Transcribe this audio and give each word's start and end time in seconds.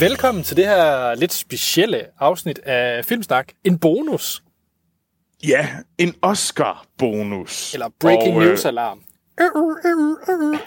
Velkommen 0.00 0.44
til 0.44 0.56
det 0.56 0.64
her 0.66 1.14
lidt 1.14 1.32
specielle 1.32 2.06
afsnit 2.18 2.58
af 2.58 3.04
Filmsnak. 3.04 3.48
En 3.64 3.78
bonus, 3.78 4.42
Ja, 5.48 5.68
en 5.98 6.14
Oscar-bonus. 6.22 7.74
eller 7.74 7.88
breaking 8.00 8.36
Og, 8.36 8.42
øh, 8.42 8.48
news 8.48 8.64
alarm. 8.64 9.00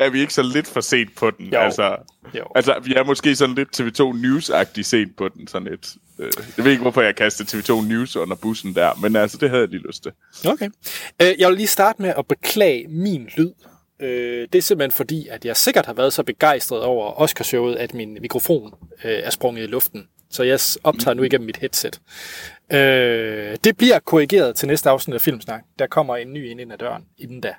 Er 0.00 0.10
vi 0.10 0.20
ikke 0.20 0.34
så 0.34 0.42
lidt 0.42 0.66
for 0.66 0.80
sent 0.80 1.16
på 1.16 1.30
den? 1.30 1.46
Jo. 1.46 1.58
Altså, 1.58 1.96
Jo. 2.34 2.44
altså, 2.54 2.74
vi 2.84 2.94
er 2.94 3.04
måske 3.04 3.36
sådan 3.36 3.54
lidt 3.54 3.80
TV2 3.80 4.12
News-agtigt 4.12 4.82
sent 4.82 5.16
på 5.16 5.28
den. 5.28 5.46
Sådan 5.46 5.68
lidt. 5.68 5.94
Øh, 6.18 6.32
jeg 6.56 6.64
ved 6.64 6.72
ikke, 6.72 6.82
hvorfor 6.82 7.02
jeg 7.02 7.16
kastede 7.16 7.58
TV2 7.58 7.84
News 7.88 8.16
under 8.16 8.36
bussen 8.36 8.74
der, 8.74 8.94
men 8.94 9.16
altså, 9.16 9.38
det 9.38 9.50
havde 9.50 9.60
jeg 9.62 9.68
lige 9.70 9.86
lyst 9.86 10.02
til. 10.02 10.12
Okay. 10.48 10.70
Øh, 11.22 11.34
Jeg 11.38 11.48
vil 11.48 11.56
lige 11.56 11.66
starte 11.66 12.02
med 12.02 12.12
at 12.18 12.26
beklage 12.28 12.86
min 12.88 13.28
lyd. 13.36 13.50
Øh, 14.00 14.48
Det 14.52 14.58
er 14.58 14.62
simpelthen 14.62 14.96
fordi, 14.96 15.28
at 15.28 15.44
jeg 15.44 15.56
sikkert 15.56 15.86
har 15.86 15.92
været 15.92 16.12
så 16.12 16.22
begejstret 16.22 16.82
over 16.82 17.20
Oscarshowet, 17.20 17.76
at 17.76 17.94
min 17.94 18.18
mikrofon 18.20 18.74
øh, 19.04 19.10
er 19.22 19.30
sprunget 19.30 19.62
i 19.62 19.66
luften. 19.66 20.08
Så 20.30 20.42
jeg 20.42 20.58
optager 20.84 21.14
nu 21.14 21.22
igennem 21.22 21.46
mit 21.46 21.56
headset. 21.56 22.00
Øh, 22.72 23.56
Det 23.64 23.76
bliver 23.76 23.98
korrigeret 23.98 24.56
til 24.56 24.68
næste 24.68 24.90
afsnit 24.90 25.14
af 25.14 25.20
Filmsnak. 25.20 25.62
Der 25.78 25.86
kommer 25.86 26.16
en 26.16 26.32
ny 26.32 26.50
ind 26.50 26.60
ind 26.60 26.72
ad 26.72 26.78
døren 26.78 27.02
inden 27.18 27.40
da. 27.40 27.54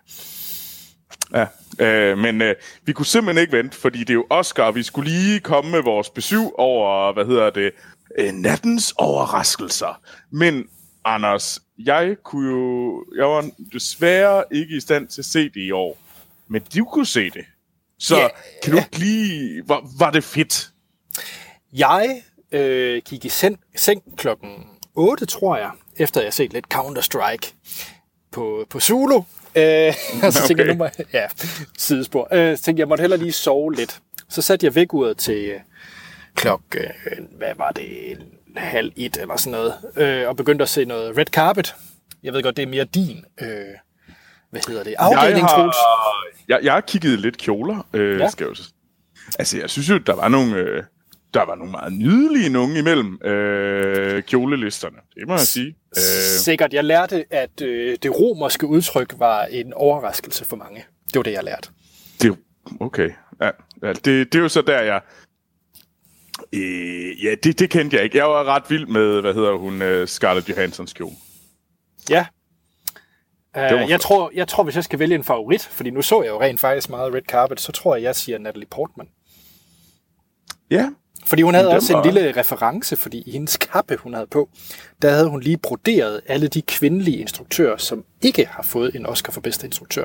Ja, 1.34 1.46
øh, 1.80 2.18
men 2.18 2.42
øh, 2.42 2.56
vi 2.86 2.94
kunne 2.94 3.06
simpelthen 3.06 3.42
ikke 3.42 3.58
vente, 3.58 3.78
fordi 3.78 4.00
det 4.00 4.10
er 4.10 4.14
jo 4.14 4.26
Oscar, 4.30 4.64
og 4.64 4.76
vi 4.76 4.84
skulle 4.84 5.12
lige 5.12 5.40
komme 5.40 5.72
med 5.72 5.84
vores 5.84 6.10
besøg 6.10 6.48
over, 6.58 7.14
hvad 7.14 7.26
hedder 7.26 7.50
det, 7.50 7.72
øh, 8.20 8.32
nattens 8.34 8.94
overraskelser. 8.98 10.02
Men 10.32 10.68
Anders, 11.06 11.60
jeg 11.78 12.16
kunne 12.24 12.50
jo, 12.52 13.06
jeg 13.18 13.26
var 13.26 13.50
desværre 13.74 14.44
ikke 14.52 14.78
i 14.78 14.80
stand 14.80 15.08
til 15.08 15.22
at 15.22 15.26
se 15.26 15.44
det 15.44 15.62
i 15.62 15.72
år, 15.72 15.98
men 16.50 16.62
du 16.76 16.86
kunne 16.86 17.06
se 17.06 17.30
det. 17.30 17.46
Så 18.00 18.18
Ja. 18.18 18.28
kan 18.64 18.72
du 18.74 18.78
ikke 18.78 19.00
lige, 19.00 19.64
var, 19.68 19.90
var 20.00 20.12
det 20.12 20.24
fedt? 20.24 20.70
Jeg 21.74 22.22
øh, 22.52 23.02
gik 23.06 23.26
i 23.26 23.30
seng, 23.30 23.60
seng 23.76 24.18
klokken 24.18 24.50
8, 24.96 25.26
tror 25.26 25.58
jeg, 25.58 25.72
efter 25.98 26.22
jeg 26.22 26.34
set 26.34 26.54
lidt 26.54 26.66
Counter-Strike 26.74 27.54
på, 28.32 28.66
på 28.70 28.80
Zulu. 28.80 29.16
Øh, 29.56 29.94
og 30.24 30.34
så 30.34 30.48
tænkte 30.48 30.66
jeg, 30.66 30.74
nu 30.74 30.78
må 30.78 30.90
ja, 31.14 31.28
sidespor. 31.78 32.28
Øh, 32.32 32.58
så 32.58 32.64
tænkte 32.64 32.80
jeg, 32.80 32.86
jeg 32.86 32.88
måtte 32.88 33.02
hellere 33.02 33.20
lige 33.20 33.32
sove 33.32 33.74
lidt. 33.74 34.00
Så 34.30 34.42
satte 34.42 34.66
jeg 34.66 34.76
vækkeuret 34.76 35.18
til 35.18 35.46
øh, 35.46 35.60
klokken, 36.36 36.82
øh, 36.82 37.18
hvad 37.38 37.56
var 37.58 37.72
det, 37.72 38.18
halv 38.56 38.92
et 38.96 39.18
eller 39.18 39.38
sådan 39.38 39.52
noget, 39.52 39.74
øh, 39.98 40.28
og 40.28 40.36
begyndte 40.36 40.64
at 40.64 40.70
se 40.70 40.86
noget 40.86 41.18
Red 41.18 41.26
Carpet. 41.26 41.76
Jeg 42.24 42.34
ved 42.34 42.44
godt, 42.44 42.58
det 42.58 42.64
er 42.64 42.68
mere 42.68 42.84
din, 42.86 43.26
øh, 43.42 43.66
hvad 44.66 44.74
hedder 44.74 44.84
det, 44.84 44.96
afdeling, 45.00 45.38
jeg 45.38 45.48
har, 45.48 46.26
jeg, 46.48 46.60
jeg 46.64 46.74
har 46.74 46.82
kigget 46.82 47.20
lidt 47.20 47.38
kjoler, 47.38 47.88
øh, 47.94 48.20
Ja. 48.20 48.30
skal 48.30 48.44
jeg 48.44 48.50
jo 48.50 48.56
så- 48.56 48.72
Altså, 49.40 49.58
jeg 49.60 49.70
synes 49.70 49.90
jo, 49.90 49.98
der 49.98 50.14
var 50.16 50.28
nogle, 50.28 50.56
øh, 50.56 50.84
der 51.34 51.46
var 51.46 51.56
nogle 51.56 51.72
meget 51.72 51.94
nydelige 51.94 52.50
nogen 52.50 52.76
imellem 52.78 53.22
øh, 53.26 54.24
kjolelisterne. 54.24 54.98
Det 55.16 55.28
må 55.28 55.34
jeg 55.34 55.40
sige. 55.40 55.68
Øh, 55.98 56.02
Sikkert. 56.40 56.74
Jeg 56.74 56.84
lærte, 56.84 57.26
at 57.34 57.62
øh, 57.62 57.98
det 58.04 58.20
romerske 58.20 58.68
udtryk 58.68 59.14
var 59.18 59.44
en 59.44 59.74
overraskelse 59.74 60.46
for 60.46 60.56
mange. 60.56 60.86
Det 61.08 61.16
var 61.16 61.24
det, 61.24 61.32
jeg 61.32 61.44
lærte. 61.44 61.70
det, 62.22 62.38
okay. 62.80 63.10
Ja, 63.42 63.50
ja, 63.84 63.94
det, 63.94 64.06
det 64.06 64.36
er 64.36 64.40
jo 64.40 64.50
så 64.50 64.62
der, 64.62 64.80
jeg... 64.82 65.02
Øh, 66.54 67.26
ja, 67.26 67.36
det, 67.44 67.60
det 67.60 67.70
kendte 67.70 67.96
jeg 67.96 68.04
ikke. 68.04 68.18
Jeg 68.18 68.26
var 68.26 68.44
ret 68.44 68.64
vild 68.70 68.86
med, 68.88 69.22
hvad 69.22 69.34
hedder 69.34 69.58
hun, 69.58 69.82
øh, 69.82 70.08
Scarlett 70.08 70.50
Johanssons 70.50 70.94
kjole. 70.94 71.16
Ja. 72.10 72.26
Uh, 73.58 73.80
var 73.80 73.88
jeg, 73.88 74.00
tror, 74.02 74.32
jeg 74.36 74.48
tror, 74.48 74.64
hvis 74.64 74.76
jeg 74.76 74.84
skal 74.84 75.00
vælge 75.00 75.16
en 75.16 75.24
favorit, 75.24 75.62
fordi 75.72 75.90
nu 75.90 76.02
så 76.02 76.22
jeg 76.22 76.30
jo 76.30 76.42
rent 76.42 76.60
faktisk 76.60 76.90
meget 76.90 77.14
Red 77.14 77.22
Carpet, 77.30 77.60
så 77.62 77.72
tror 77.72 77.96
jeg, 77.96 78.04
jeg 78.04 78.16
siger 78.16 78.38
Natalie 78.40 78.68
Portman. 78.72 79.08
Ja, 80.72 80.90
Fordi 81.26 81.42
hun 81.42 81.54
havde 81.54 81.70
også 81.70 81.94
en 81.94 81.98
var- 81.98 82.04
lille 82.06 82.32
reference, 82.38 82.96
fordi 82.96 83.24
i 83.26 83.32
hendes 83.32 83.58
kappe, 83.58 83.98
hun 83.98 84.14
havde 84.14 84.28
på, 84.32 84.50
der 85.02 85.10
havde 85.10 85.30
hun 85.30 85.42
lige 85.42 85.58
broderet 85.58 86.22
alle 86.28 86.48
de 86.48 86.62
kvindelige 86.62 87.18
instruktører, 87.18 87.78
som 87.78 88.04
ikke 88.22 88.46
har 88.52 88.64
fået 88.64 88.96
en 88.96 89.06
Oscar 89.06 89.32
for 89.34 89.42
bedste 89.42 89.66
instruktør. 89.68 90.04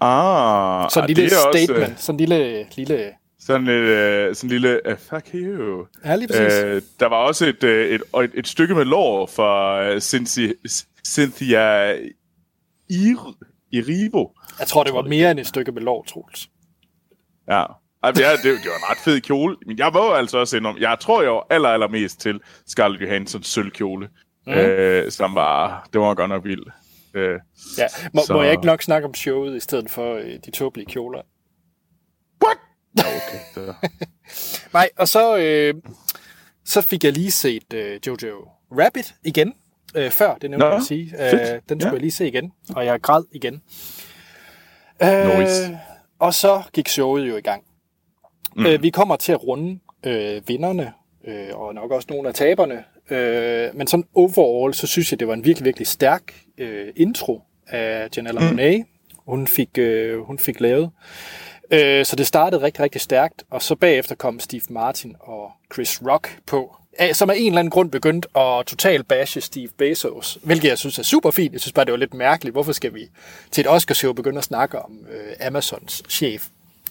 ah, 0.00 0.90
Så 0.90 1.00
en 1.00 1.02
ah, 1.04 1.08
lille 1.08 1.22
det 1.24 1.32
er 1.32 1.36
også, 1.48 1.58
statement, 1.66 1.90
øh, 1.90 1.96
sådan 1.98 2.20
en 2.20 2.26
lille, 2.28 2.66
lille... 2.76 3.10
Sådan 3.40 3.66
et, 3.66 3.72
øh, 3.72 4.34
sådan 4.34 4.46
en 4.48 4.50
lille, 4.50 4.80
uh, 4.90 4.96
fuck 4.98 5.34
you. 5.34 5.86
Ja, 6.04 6.16
lige 6.16 6.28
præcis. 6.28 6.62
Øh, 6.64 6.82
der 7.00 7.06
var 7.08 7.16
også 7.16 7.46
et, 7.46 7.64
øh, 7.64 7.88
et, 7.94 8.02
et, 8.24 8.30
et 8.34 8.48
stykke 8.48 8.74
med 8.74 8.84
lår 8.84 9.26
fra 9.26 9.82
øh, 9.82 10.00
Cynthia, 10.00 10.52
Cynthia 11.06 11.92
Ir, 12.88 13.34
Iribo. 13.72 14.32
Jeg 14.58 14.66
tror, 14.66 14.84
det 14.84 14.94
var 14.94 15.02
mere 15.02 15.30
end 15.30 15.40
et 15.40 15.46
stykke 15.46 15.72
med 15.72 15.82
lov, 15.82 16.06
Troels. 16.06 16.48
Ja. 17.48 17.64
Det, 18.06 18.26
er, 18.26 18.36
det, 18.36 18.44
det 18.44 18.52
var 18.70 18.76
en 18.76 18.90
ret 18.90 18.98
fed 19.04 19.20
kjole. 19.20 19.56
Men 19.66 19.78
jeg 19.78 19.90
må 19.92 20.12
altså 20.12 20.38
også 20.38 20.56
indrømme, 20.56 20.80
jeg 20.80 20.96
tror 21.00 21.22
jo 21.22 21.42
aller, 21.50 21.68
allermest 21.68 22.20
til 22.20 22.40
Scarlett 22.66 23.02
Johanssons 23.02 23.46
sølvkjole. 23.46 24.08
Mm. 24.46 24.52
Øh, 24.52 25.10
som 25.10 25.34
var, 25.34 25.88
det 25.92 26.00
var 26.00 26.14
godt 26.14 26.28
nok 26.28 26.44
vildt. 26.44 26.68
Øh, 27.14 27.38
Ja, 27.78 27.86
må, 28.14 28.20
Så- 28.26 28.32
må 28.32 28.42
jeg 28.42 28.52
ikke 28.52 28.66
nok 28.66 28.82
snakke 28.82 29.08
om 29.08 29.14
showet 29.14 29.56
i 29.56 29.60
stedet 29.60 29.90
for 29.90 30.14
øh, 30.14 30.38
de 30.44 30.50
tåbelige 30.50 30.86
kjoler? 30.86 31.22
what? 32.44 32.56
Ja, 32.98 33.02
okay. 33.16 33.38
Så. 33.54 33.74
Nej, 34.72 34.88
og 34.98 35.08
så, 35.08 35.36
øh, 35.36 35.74
så 36.64 36.80
fik 36.82 37.04
jeg 37.04 37.12
lige 37.12 37.30
set 37.30 37.72
øh, 37.74 38.00
Jojo 38.06 38.48
Rabbit 38.78 39.14
igen. 39.24 39.54
Øh, 39.96 40.10
før, 40.10 40.34
det 40.34 40.50
nævnte 40.50 40.64
Nå, 40.66 40.70
jeg 40.70 40.76
at 40.76 40.82
sige. 40.82 41.14
Øh, 41.24 41.60
den 41.68 41.80
skulle 41.80 41.86
Ja. 41.86 41.92
jeg 41.92 42.00
lige 42.00 42.10
se 42.10 42.28
igen, 42.28 42.52
og 42.76 42.84
jeg 42.86 43.00
græd 43.00 43.24
igen. 43.32 43.62
Øh, 45.02 45.38
Nice. 45.38 45.78
og 46.18 46.34
så 46.34 46.62
gik 46.72 46.88
showet 46.88 47.28
jo 47.28 47.36
i 47.36 47.40
gang. 47.40 47.62
Mm. 48.56 48.66
Øh, 48.66 48.82
vi 48.82 48.90
kommer 48.90 49.16
til 49.16 49.32
at 49.32 49.46
runde 49.46 49.78
øh, 50.06 50.48
vinderne, 50.48 50.92
øh, 51.24 51.48
og 51.54 51.74
nok 51.74 51.90
også 51.90 52.06
nogle 52.10 52.28
af 52.28 52.34
taberne. 52.34 52.84
Øh, 53.10 53.76
men 53.76 53.86
sådan 53.86 54.04
overall, 54.14 54.74
så 54.74 54.86
synes 54.86 55.12
jeg, 55.12 55.20
det 55.20 55.28
var 55.28 55.34
en 55.34 55.44
virkelig, 55.44 55.64
virkelig 55.64 55.86
stærk 55.86 56.34
øh, 56.58 56.92
intro 56.96 57.42
af 57.66 58.08
Janella 58.16 58.40
mm. 58.40 58.58
Monáe, 58.58 58.84
hun 59.26 59.46
fik, 59.46 59.78
øh, 59.78 60.18
hun 60.20 60.38
fik 60.38 60.60
lavet. 60.60 60.90
Øh, 61.70 62.04
så 62.04 62.16
det 62.16 62.26
startede 62.26 62.62
rigtig, 62.62 62.84
rigtig 62.84 63.00
stærkt, 63.00 63.44
og 63.50 63.62
så 63.62 63.74
bagefter 63.74 64.14
kom 64.14 64.40
Steve 64.40 64.62
Martin 64.70 65.16
og 65.20 65.50
Chris 65.74 66.02
Rock 66.06 66.38
på, 66.46 66.76
som 67.12 67.30
af 67.30 67.34
en 67.36 67.46
eller 67.46 67.58
anden 67.58 67.70
grund 67.70 67.90
begyndte 67.90 68.28
at 68.38 68.66
totalt 68.66 69.08
bashe 69.08 69.40
Steve 69.40 69.68
Bezos, 69.78 70.38
hvilket 70.42 70.68
jeg 70.68 70.78
synes 70.78 70.98
er 70.98 71.02
super 71.02 71.30
fint. 71.30 71.52
Jeg 71.52 71.60
synes 71.60 71.72
bare, 71.72 71.84
det 71.84 71.92
var 71.92 71.98
lidt 71.98 72.14
mærkeligt. 72.14 72.54
Hvorfor 72.54 72.72
skal 72.72 72.94
vi 72.94 73.08
til 73.50 73.60
et 73.60 73.70
Oscarshow 73.70 74.12
begynde 74.12 74.38
at 74.38 74.44
snakke 74.44 74.78
om 74.78 74.92
øh, 75.10 75.46
Amazons 75.46 76.02
chef, 76.08 76.46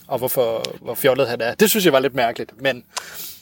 og 0.08 0.18
hvorfor, 0.18 0.64
hvor 0.82 0.96
fjollet 0.96 1.28
han 1.28 1.42
er? 1.42 1.54
Det 1.54 1.70
synes 1.70 1.86
jeg 1.86 1.94
var 1.94 2.00
lidt 2.00 2.16
mærkeligt, 2.16 2.62
men 2.62 2.84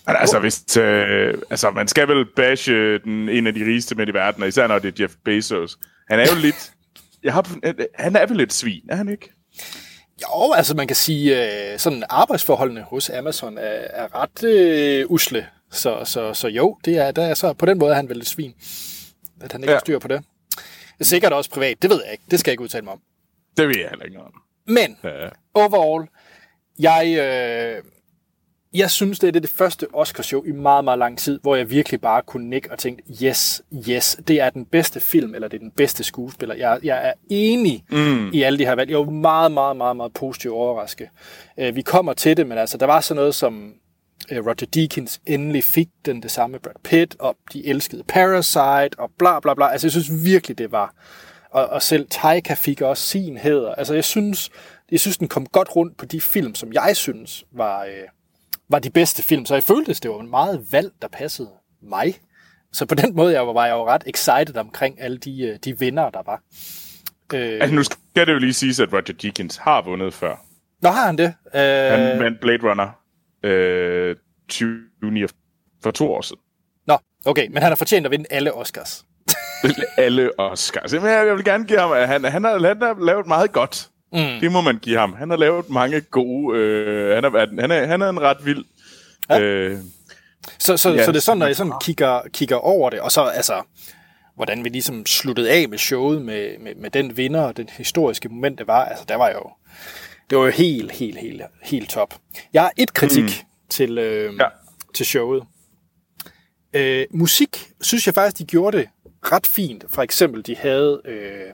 Men 0.07 0.15
altså, 0.19 0.39
hvis, 0.39 0.77
øh, 0.77 1.33
altså, 1.49 1.71
man 1.71 1.87
skal 1.87 2.07
vel 2.07 2.25
bashe 2.35 2.99
den, 2.99 3.29
en 3.29 3.47
af 3.47 3.53
de 3.53 3.65
rigeste 3.65 3.95
mænd 3.95 4.09
i 4.09 4.13
verden, 4.13 4.43
og 4.43 4.49
især 4.49 4.67
når 4.67 4.79
det 4.79 4.99
er 4.99 5.03
Jeff 5.03 5.13
Bezos. 5.25 5.77
Han 6.09 6.19
er 6.19 6.25
jo 6.35 6.41
lidt... 6.41 6.71
Jeg 7.23 7.33
har, 7.33 7.47
han 7.95 8.15
er 8.15 8.25
vel 8.25 8.37
lidt 8.37 8.53
svin, 8.53 8.81
er 8.89 8.95
han 8.95 9.09
ikke? 9.09 9.31
jo, 10.21 10.53
altså 10.53 10.75
man 10.75 10.87
kan 10.87 10.95
sige, 10.95 11.45
øh, 11.73 11.79
sådan 11.79 12.03
arbejdsforholdene 12.09 12.81
hos 12.81 13.09
Amazon 13.09 13.57
er, 13.57 13.61
er 13.89 14.07
ret 14.15 14.43
øh, 14.43 15.05
usle. 15.11 15.47
Så, 15.71 16.01
så, 16.05 16.33
så 16.33 16.47
jo, 16.47 16.77
det 16.85 16.97
er, 16.97 17.11
der 17.11 17.21
er 17.25 17.33
så, 17.33 17.53
på 17.53 17.65
den 17.65 17.77
måde 17.77 17.91
er 17.91 17.95
han 17.95 18.09
vel 18.09 18.17
et 18.17 18.27
svin, 18.27 18.53
at 19.41 19.51
han 19.51 19.61
ikke 19.61 19.71
ja. 19.71 19.75
Har 19.75 19.79
styr 19.79 19.99
på 19.99 20.07
det. 20.07 20.23
Er 20.99 21.03
sikkert 21.03 21.33
også 21.33 21.49
privat, 21.49 21.81
det 21.81 21.89
ved 21.89 22.01
jeg 22.03 22.11
ikke. 22.11 22.23
Det 22.31 22.39
skal 22.39 22.51
jeg 22.51 22.53
ikke 22.53 22.63
udtale 22.63 22.83
mig 22.83 22.93
om. 22.93 23.01
Det 23.57 23.67
ved 23.67 23.75
jeg 23.79 23.89
heller 23.89 24.05
ikke 24.05 24.19
om. 24.19 24.33
Men 24.67 24.97
Ja. 25.03 25.29
overall, 25.53 26.07
jeg, 26.79 27.17
øh, 27.19 27.83
jeg 28.73 28.91
synes, 28.91 29.19
det 29.19 29.35
er 29.35 29.39
det, 29.39 29.49
første 29.49 29.87
Oscarshow 29.93 30.43
i 30.43 30.51
meget, 30.51 30.83
meget 30.83 30.99
lang 30.99 31.17
tid, 31.17 31.39
hvor 31.41 31.55
jeg 31.55 31.69
virkelig 31.69 32.01
bare 32.01 32.21
kunne 32.21 32.49
nikke 32.49 32.71
og 32.71 32.79
tænke, 32.79 33.03
yes, 33.23 33.61
yes, 33.89 34.17
det 34.27 34.41
er 34.41 34.49
den 34.49 34.65
bedste 34.65 34.99
film, 34.99 35.35
eller 35.35 35.47
det 35.47 35.57
er 35.57 35.61
den 35.61 35.71
bedste 35.71 36.03
skuespiller. 36.03 36.55
Jeg, 36.55 36.79
jeg 36.83 37.07
er 37.07 37.13
enig 37.29 37.85
mm. 37.91 38.31
i 38.33 38.41
alle 38.41 38.59
de 38.59 38.65
her 38.65 38.75
valg. 38.75 38.89
Jeg 38.89 38.97
var 38.99 39.03
meget, 39.11 39.51
meget, 39.51 39.77
meget, 39.77 39.95
meget 39.97 40.13
positivt 40.13 40.53
overrasket. 40.53 41.07
Øh, 41.57 41.75
vi 41.75 41.81
kommer 41.81 42.13
til 42.13 42.37
det, 42.37 42.47
men 42.47 42.57
altså, 42.57 42.77
der 42.77 42.85
var 42.85 43.01
sådan 43.01 43.19
noget 43.19 43.35
som 43.35 43.73
Roger 44.31 44.65
Deakins 44.73 45.21
endelig 45.25 45.63
fik 45.63 45.87
den 46.05 46.23
det 46.23 46.31
samme 46.31 46.59
Brad 46.59 46.73
Pitt, 46.83 47.15
og 47.19 47.37
de 47.53 47.67
elskede 47.67 48.03
Parasite, 48.03 48.99
og 48.99 49.11
bla 49.19 49.39
bla 49.39 49.53
bla. 49.53 49.67
Altså, 49.67 49.87
jeg 49.87 49.91
synes 49.91 50.23
virkelig, 50.25 50.57
det 50.57 50.71
var... 50.71 50.93
Og, 51.51 51.67
og 51.67 51.81
selv 51.81 52.07
Taika 52.09 52.53
fik 52.53 52.81
også 52.81 53.07
sin 53.07 53.37
hæder. 53.37 53.75
Altså, 53.75 53.93
jeg 53.93 54.03
synes, 54.03 54.49
jeg 54.91 54.99
synes, 54.99 55.17
den 55.17 55.27
kom 55.27 55.45
godt 55.45 55.75
rundt 55.75 55.97
på 55.97 56.05
de 56.05 56.21
film, 56.21 56.55
som 56.55 56.73
jeg 56.73 56.95
synes 56.95 57.43
var, 57.51 57.83
øh, 57.83 58.07
var 58.69 58.79
de 58.79 58.89
bedste 58.89 59.23
film. 59.23 59.45
Så 59.45 59.53
jeg 59.53 59.63
følte, 59.63 59.93
det 59.93 60.11
var 60.11 60.19
en 60.19 60.29
meget 60.29 60.67
valg, 60.71 60.91
der 61.01 61.07
passede 61.07 61.49
mig. 61.81 62.15
Så 62.73 62.85
på 62.85 62.95
den 62.95 63.15
måde 63.15 63.33
jeg 63.33 63.47
var 63.47 63.65
jeg 63.65 63.73
jo 63.73 63.87
ret 63.87 64.03
excited 64.05 64.57
omkring 64.57 65.01
alle 65.01 65.17
de, 65.17 65.41
øh, 65.41 65.59
de 65.63 65.79
vinder, 65.79 66.09
der 66.09 66.21
var. 66.25 66.41
Øh, 67.33 67.61
Altså, 67.61 67.75
nu 67.75 67.83
skal 67.83 68.27
det 68.27 68.33
jo 68.33 68.39
lige 68.39 68.53
siges, 68.53 68.79
at 68.79 68.93
Roger 68.93 69.13
Deakins 69.21 69.57
har 69.57 69.81
vundet 69.81 70.13
før. 70.13 70.45
Nå, 70.81 70.89
har 70.89 71.05
han 71.05 71.17
det? 71.17 71.33
Øh, 71.55 71.61
Han 71.61 72.19
vandt 72.19 72.39
Blade 72.39 72.69
Runner 72.69 72.89
øh, 73.47 74.15
2049 74.49 75.27
for 75.83 75.91
to 75.91 76.11
år 76.11 76.21
siden. 76.21 76.41
Nå, 76.87 76.97
okay, 77.25 77.47
men 77.47 77.57
han 77.57 77.71
har 77.71 77.75
fortjent 77.75 78.05
at 78.05 78.11
vinde 78.11 78.25
alle 78.29 78.53
Oscars. 78.53 79.05
Alle 79.97 80.39
Oscars. 80.39 80.93
Jamen, 80.93 81.09
jeg 81.09 81.35
vil 81.35 81.43
gerne 81.43 81.65
give 81.65 81.79
ham, 81.79 81.91
at 81.91 82.07
han, 82.07 82.23
han, 82.23 82.43
har, 82.43 82.51
han 82.51 82.81
har 82.81 83.05
lavet 83.05 83.27
meget 83.27 83.51
godt. 83.51 83.89
Mm. 84.13 84.39
Det 84.41 84.51
må 84.51 84.61
man 84.61 84.77
give 84.77 84.99
ham. 84.99 85.13
Han 85.13 85.29
har 85.29 85.37
lavet 85.37 85.69
mange 85.69 86.01
gode... 86.01 86.57
Øh, 86.57 87.15
han, 87.15 87.25
er, 87.25 87.61
han, 87.61 87.71
er, 87.71 87.85
han 87.85 88.01
er 88.01 88.09
en 88.09 88.21
ret 88.21 88.45
vild... 88.45 88.65
Ja. 89.29 89.39
Øh, 89.39 89.77
så, 90.59 90.77
så, 90.77 90.89
ja. 90.89 91.05
så 91.05 91.11
det 91.11 91.17
er 91.17 91.21
sådan, 91.21 91.37
når 91.37 91.45
jeg 91.45 91.55
sådan 91.55 91.73
kigger, 91.81 92.21
kigger 92.33 92.55
over 92.55 92.89
det, 92.89 92.99
og 92.99 93.11
så 93.11 93.21
altså, 93.21 93.61
hvordan 94.35 94.63
vi 94.63 94.69
ligesom 94.69 95.05
sluttede 95.05 95.51
af 95.51 95.69
med 95.69 95.77
showet 95.77 96.21
med, 96.21 96.59
med, 96.59 96.75
med 96.75 96.89
den 96.89 97.17
vinder 97.17 97.41
og 97.41 97.57
den 97.57 97.69
historiske 97.77 98.29
moment, 98.29 98.59
det 98.59 98.67
var, 98.67 98.85
altså 98.85 99.05
der 99.09 99.15
var 99.15 99.29
jo, 99.29 99.51
det 100.29 100.37
var 100.37 100.43
jo 100.43 100.51
helt, 100.51 100.91
helt, 100.91 101.17
helt, 101.17 101.41
helt 101.63 101.89
top. 101.89 102.13
Jeg 102.53 102.61
har 102.61 102.71
et 102.77 102.93
kritik 102.93 103.23
mm. 103.23 103.47
til, 103.69 103.97
øh, 103.97 104.33
ja. 104.39 104.47
til 104.93 105.05
showet. 105.05 105.43
Øh, 106.73 107.05
musik, 107.11 107.57
synes 107.81 108.07
jeg 108.07 108.13
faktisk, 108.13 108.37
de 108.37 108.45
gjorde 108.45 108.77
det 108.77 108.89
ret 109.31 109.47
fint. 109.47 109.85
For 109.89 110.01
eksempel, 110.01 110.45
de 110.45 110.55
havde, 110.55 111.01
øh, 111.05 111.53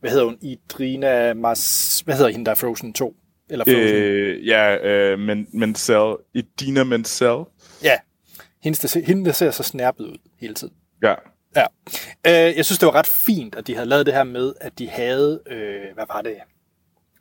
hvad 0.00 0.10
hedder 0.10 0.24
hun, 0.24 0.38
Idrina 0.42 1.34
Mas, 1.34 2.00
hvad 2.04 2.14
hedder 2.14 2.30
hende, 2.30 2.44
der 2.44 2.50
er 2.50 2.56
Frozen 2.56 2.92
2? 2.92 3.14
Eller 3.50 3.64
Frozen? 3.64 3.80
Øh, 3.80 4.46
ja, 4.46 4.76
øh, 4.76 5.18
men, 5.18 5.46
Menzel, 5.52 6.16
Idina 6.34 6.84
Menzel. 6.84 7.44
Ja, 7.82 7.96
hende 8.62 8.78
der, 8.78 9.00
hende, 9.06 9.24
der 9.24 9.32
ser 9.32 9.50
så 9.50 9.62
snærpet 9.62 10.04
ud 10.04 10.18
hele 10.40 10.54
tiden. 10.54 10.74
Ja. 11.02 11.14
Ja. 11.56 11.64
Øh, 12.26 12.56
jeg 12.56 12.64
synes, 12.64 12.78
det 12.78 12.86
var 12.86 12.94
ret 12.94 13.06
fint, 13.06 13.54
at 13.54 13.66
de 13.66 13.74
havde 13.74 13.88
lavet 13.88 14.06
det 14.06 14.14
her 14.14 14.24
med, 14.24 14.52
at 14.60 14.78
de 14.78 14.88
havde, 14.88 15.40
øh, 15.46 15.94
hvad 15.94 16.04
var 16.08 16.22
det, 16.22 16.36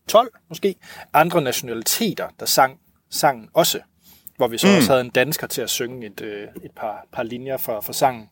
12 0.08 0.30
måske, 0.50 0.76
andre 1.14 1.42
nationaliteter, 1.42 2.28
der 2.40 2.46
sang 2.46 2.80
sangen 3.10 3.50
også. 3.54 3.80
Hvor 4.38 4.48
vi 4.48 4.58
så 4.58 4.68
mm. 4.68 4.76
også 4.76 4.90
havde 4.90 5.02
en 5.02 5.10
dansker 5.10 5.48
til 5.48 5.62
at 5.62 5.70
synge 5.70 6.08
et, 6.08 6.22
øh, 6.22 6.48
et 6.64 6.72
par, 6.76 7.08
par 7.12 7.24
linjer 7.24 7.58
for, 7.58 7.82
for 7.82 7.94
sangen. 7.94 8.30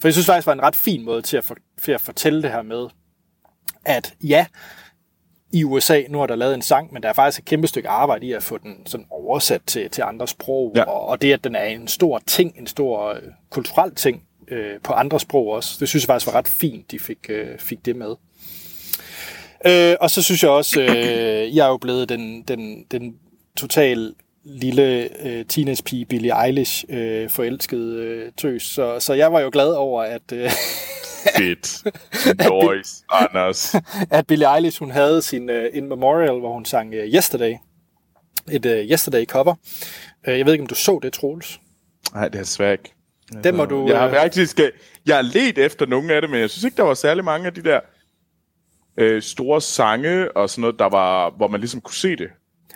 For 0.00 0.08
jeg 0.08 0.12
synes 0.12 0.26
faktisk, 0.26 0.44
det 0.44 0.46
var 0.46 0.52
en 0.52 0.62
ret 0.62 0.76
fin 0.76 1.04
måde 1.04 1.22
til 1.22 1.36
at, 1.36 1.44
for, 1.44 1.56
til 1.82 1.92
at 1.92 2.00
fortælle 2.00 2.42
det 2.42 2.50
her 2.50 2.62
med, 2.62 2.88
at 3.84 4.14
ja, 4.20 4.46
i 5.52 5.64
USA, 5.64 6.02
nu 6.08 6.18
har 6.18 6.26
der 6.26 6.36
lavet 6.36 6.54
en 6.54 6.62
sang, 6.62 6.92
men 6.92 7.02
der 7.02 7.08
er 7.08 7.12
faktisk 7.12 7.38
et 7.38 7.44
kæmpe 7.44 7.66
stykke 7.66 7.88
arbejde 7.88 8.26
i 8.26 8.32
at 8.32 8.42
få 8.42 8.58
den 8.58 8.86
sådan 8.86 9.06
oversat 9.10 9.62
til, 9.66 9.90
til 9.90 10.02
andre 10.02 10.28
sprog, 10.28 10.72
ja. 10.76 10.82
og, 10.82 11.06
og 11.06 11.22
det, 11.22 11.32
at 11.32 11.44
den 11.44 11.54
er 11.54 11.64
en 11.64 11.88
stor 11.88 12.22
ting, 12.26 12.58
en 12.58 12.66
stor 12.66 13.08
øh, 13.08 13.22
kulturel 13.50 13.94
ting 13.94 14.28
øh, 14.48 14.80
på 14.80 14.92
andre 14.92 15.20
sprog 15.20 15.48
også, 15.48 15.76
det 15.80 15.88
synes 15.88 16.02
jeg 16.04 16.06
faktisk 16.06 16.32
var 16.32 16.38
ret 16.38 16.48
fint, 16.48 16.90
de 16.90 16.98
fik, 16.98 17.18
øh, 17.28 17.58
fik 17.58 17.84
det 17.84 17.96
med. 17.96 18.14
Øh, 19.66 19.96
og 20.00 20.10
så 20.10 20.22
synes 20.22 20.42
jeg 20.42 20.50
også, 20.50 20.80
øh, 20.80 21.56
jeg 21.56 21.66
er 21.66 21.68
jo 21.68 21.76
blevet 21.76 22.08
den, 22.08 22.42
den, 22.42 22.84
den 22.90 23.14
total 23.56 24.14
lille 24.44 25.08
øh, 25.26 25.44
teenage-pige 25.44 26.06
Billie 26.06 26.44
Eilish 26.44 26.84
øh, 26.88 27.30
forelskede 27.30 27.96
øh, 27.96 28.32
tøs, 28.36 28.62
så, 28.62 29.00
så 29.00 29.14
jeg 29.14 29.32
var 29.32 29.40
jo 29.40 29.50
glad 29.52 29.72
over, 29.72 30.02
at... 30.02 30.32
Øh, 30.32 30.50
Fedt. 31.36 31.82
Noise, 32.48 33.04
Anders. 33.10 33.74
At 34.10 34.26
Billie 34.26 34.54
Eilish, 34.54 34.78
hun 34.78 34.90
havde 34.90 35.22
sin 35.22 35.50
uh, 35.50 35.64
In 35.72 35.88
Memorial, 35.88 36.38
hvor 36.38 36.52
hun 36.52 36.64
sang 36.64 36.88
uh, 36.88 37.14
Yesterday. 37.14 37.54
Et 38.52 38.66
uh, 38.66 38.72
Yesterday 38.72 39.24
cover. 39.24 39.54
Uh, 40.28 40.38
jeg 40.38 40.46
ved 40.46 40.52
ikke, 40.52 40.62
om 40.62 40.66
du 40.66 40.74
så 40.74 40.98
det, 41.02 41.12
Troels? 41.12 41.60
Nej, 42.14 42.28
det 42.28 42.40
er 42.40 42.44
svært 42.44 42.72
ikke. 42.72 42.94
Den 43.44 43.56
må 43.56 43.64
du... 43.64 43.88
Jeg 43.88 43.98
har 43.98 44.10
faktisk... 44.10 44.60
Jeg 45.06 45.16
har 45.16 45.22
let 45.22 45.58
efter 45.58 45.86
nogle 45.86 46.14
af 46.14 46.20
det, 46.20 46.30
men 46.30 46.40
jeg 46.40 46.50
synes 46.50 46.64
ikke, 46.64 46.76
der 46.76 46.82
var 46.82 46.94
særlig 46.94 47.24
mange 47.24 47.46
af 47.46 47.54
de 47.54 47.62
der 47.62 47.80
øh, 48.96 49.22
store 49.22 49.60
sange 49.60 50.36
og 50.36 50.50
sådan 50.50 50.60
noget, 50.60 50.78
der 50.78 50.88
var, 50.88 51.30
hvor 51.30 51.48
man 51.48 51.60
ligesom 51.60 51.80
kunne 51.80 51.94
se 51.94 52.16
det. 52.16 52.28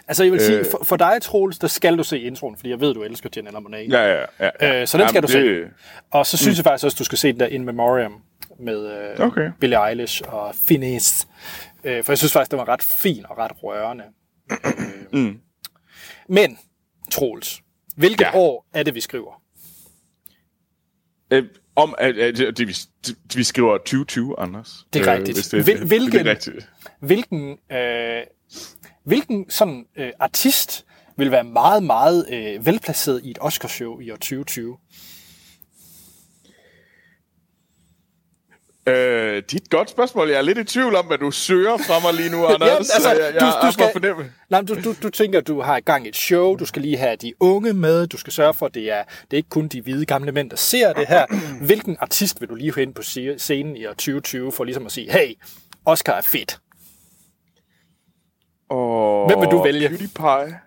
Altså, 0.09 0.25
jeg 0.25 0.33
vil 0.33 0.41
sige, 0.41 0.65
for, 0.71 0.85
for 0.85 0.97
dig, 0.97 1.23
Troels, 1.23 1.59
der 1.59 1.67
skal 1.67 1.99
du 1.99 2.05
se 2.05 2.21
introen, 2.21 2.57
fordi 2.57 2.71
jeg 2.71 2.81
ved, 2.81 2.95
du 2.95 3.03
elsker 3.03 3.31
Janelle 3.37 3.59
Monáe. 3.59 3.77
Ja, 3.77 4.15
ja, 4.15 4.25
ja. 4.41 4.51
ja. 4.61 4.81
Øh, 4.81 4.87
så 4.87 4.99
den 4.99 5.03
Jamen, 5.03 5.09
skal 5.09 5.23
du 5.23 5.27
det... 5.27 5.67
se. 5.67 5.73
Og 6.11 6.27
så 6.27 6.37
synes 6.37 6.57
mm. 6.57 6.59
jeg 6.59 6.65
faktisk 6.65 6.85
også, 6.85 6.97
du 6.99 7.05
skal 7.05 7.19
se 7.19 7.33
den 7.33 7.41
der 7.41 7.47
In 7.47 7.65
Memoriam 7.65 8.23
med 8.59 9.11
øh, 9.19 9.27
okay. 9.27 9.51
Billie 9.61 9.89
Eilish 9.89 10.23
og 10.27 10.55
Phineas. 10.67 11.29
Øh, 11.85 12.05
for 12.05 12.13
jeg 12.13 12.19
synes 12.19 12.33
faktisk, 12.33 12.51
det 12.51 12.59
var 12.59 12.69
ret 12.69 12.83
fin 12.83 13.27
og 13.29 13.39
ret 13.39 13.53
rørende. 13.63 14.05
mm. 15.13 15.41
Men, 16.29 16.59
Troels, 17.11 17.61
hvilket 17.97 18.25
ja. 18.25 18.31
år 18.35 18.67
er 18.75 18.83
det, 18.83 18.95
vi 18.95 19.01
skriver? 19.01 19.43
Øh, 21.31 21.45
om 21.77 21.95
at, 21.99 22.19
at, 22.19 22.41
at, 22.41 22.61
at 22.61 22.69
vi, 22.69 22.77
vi 23.35 23.45
skriver 23.45 23.79
2020, 23.79 24.35
Anders. 24.39 24.87
Det 24.93 25.07
er 25.07 25.13
øh, 25.13 25.19
rigtigt. 25.19 25.53
Det, 25.53 25.65
Hvil, 25.65 25.85
hvilken, 25.87 26.13
det 26.13 26.27
er 26.27 26.31
rigtigt. 26.31 26.69
Hvilken, 27.01 27.59
øh, 27.73 28.23
hvilken 29.05 29.51
sådan 29.51 29.87
øh, 29.97 30.11
artist 30.21 30.85
vil 31.17 31.31
være 31.31 31.45
meget, 31.45 31.83
meget 31.83 32.27
øh, 32.33 32.67
velplaceret 32.67 33.21
i 33.25 33.31
et 33.31 33.39
Oscarshow 33.41 34.01
i 34.01 34.11
år 34.11 34.17
2020? 34.17 34.77
Øh, 38.89 38.95
det 39.43 39.53
er 39.53 39.57
et 39.57 39.71
godt 39.71 39.91
spørgsmål. 39.91 40.29
Jeg 40.29 40.39
er 40.39 40.43
lidt 40.43 40.59
i 40.59 40.65
tvivl 40.65 40.95
om, 40.95 41.07
hvad 41.07 41.19
du 41.19 41.31
søger 41.31 41.77
fra 41.77 41.99
mig 42.01 42.15
lige 42.15 42.31
nu, 42.31 42.47
Anders. 42.55 42.69
ja, 42.69 42.77
altså, 42.77 43.11
jeg, 43.11 43.35
jeg 43.35 43.41
du, 43.41 43.67
du, 43.67 43.73
skal, 43.73 43.89
fornemme. 43.93 44.33
Nej, 44.51 44.61
du, 44.61 44.75
du, 44.85 44.95
du 45.03 45.11
tænker, 45.11 45.41
du 45.41 45.61
har 45.61 45.77
i 45.77 45.81
gang 45.81 46.09
et 46.09 46.17
show, 46.17 46.57
du 46.57 46.67
skal 46.67 46.83
lige 46.83 46.97
have 46.97 47.17
de 47.17 47.33
unge 47.41 47.73
med, 47.73 48.07
du 48.07 48.17
skal 48.17 48.33
sørge 48.33 48.55
for, 48.55 48.67
at 48.67 48.75
det 48.75 48.93
er, 48.93 49.03
det 49.03 49.33
er 49.33 49.37
ikke 49.37 49.49
kun 49.49 49.69
de 49.69 49.81
hvide 49.81 50.07
gamle 50.07 50.33
mænd, 50.33 50.51
der 50.51 50.57
ser 50.57 50.93
det 50.93 51.07
her. 51.09 51.27
Hvilken 51.67 51.97
artist 52.01 52.41
vil 52.41 52.49
du 52.49 52.55
lige 52.55 52.73
få 52.73 52.81
ind 52.81 52.95
på 52.95 53.03
scenen 53.39 53.77
i 53.77 53.87
år 53.87 53.93
2020 53.93 54.53
for 54.53 54.65
ligesom 54.65 54.87
at 54.87 54.93
sige, 54.93 55.13
hey, 55.13 55.35
Oscar 55.85 56.13
er 56.13 56.21
fedt? 56.21 56.59
Og 58.71 59.27
Hvem 59.27 59.41
vil 59.41 59.49
du 59.51 59.63
vælge? 59.63 59.89
PewDiePie. 59.89 60.59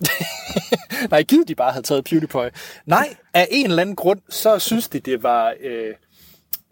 Nej, 1.10 1.22
givet 1.22 1.48
de 1.48 1.54
bare 1.54 1.72
havde 1.72 1.86
taget 1.86 2.04
PewDiePie. 2.04 2.50
Nej, 2.86 3.14
af 3.34 3.48
en 3.50 3.66
eller 3.66 3.82
anden 3.82 3.96
grund, 3.96 4.20
så 4.28 4.58
synes 4.58 4.88
de, 4.88 5.00
det 5.00 5.22
var... 5.22 5.54
Øh, 5.60 5.94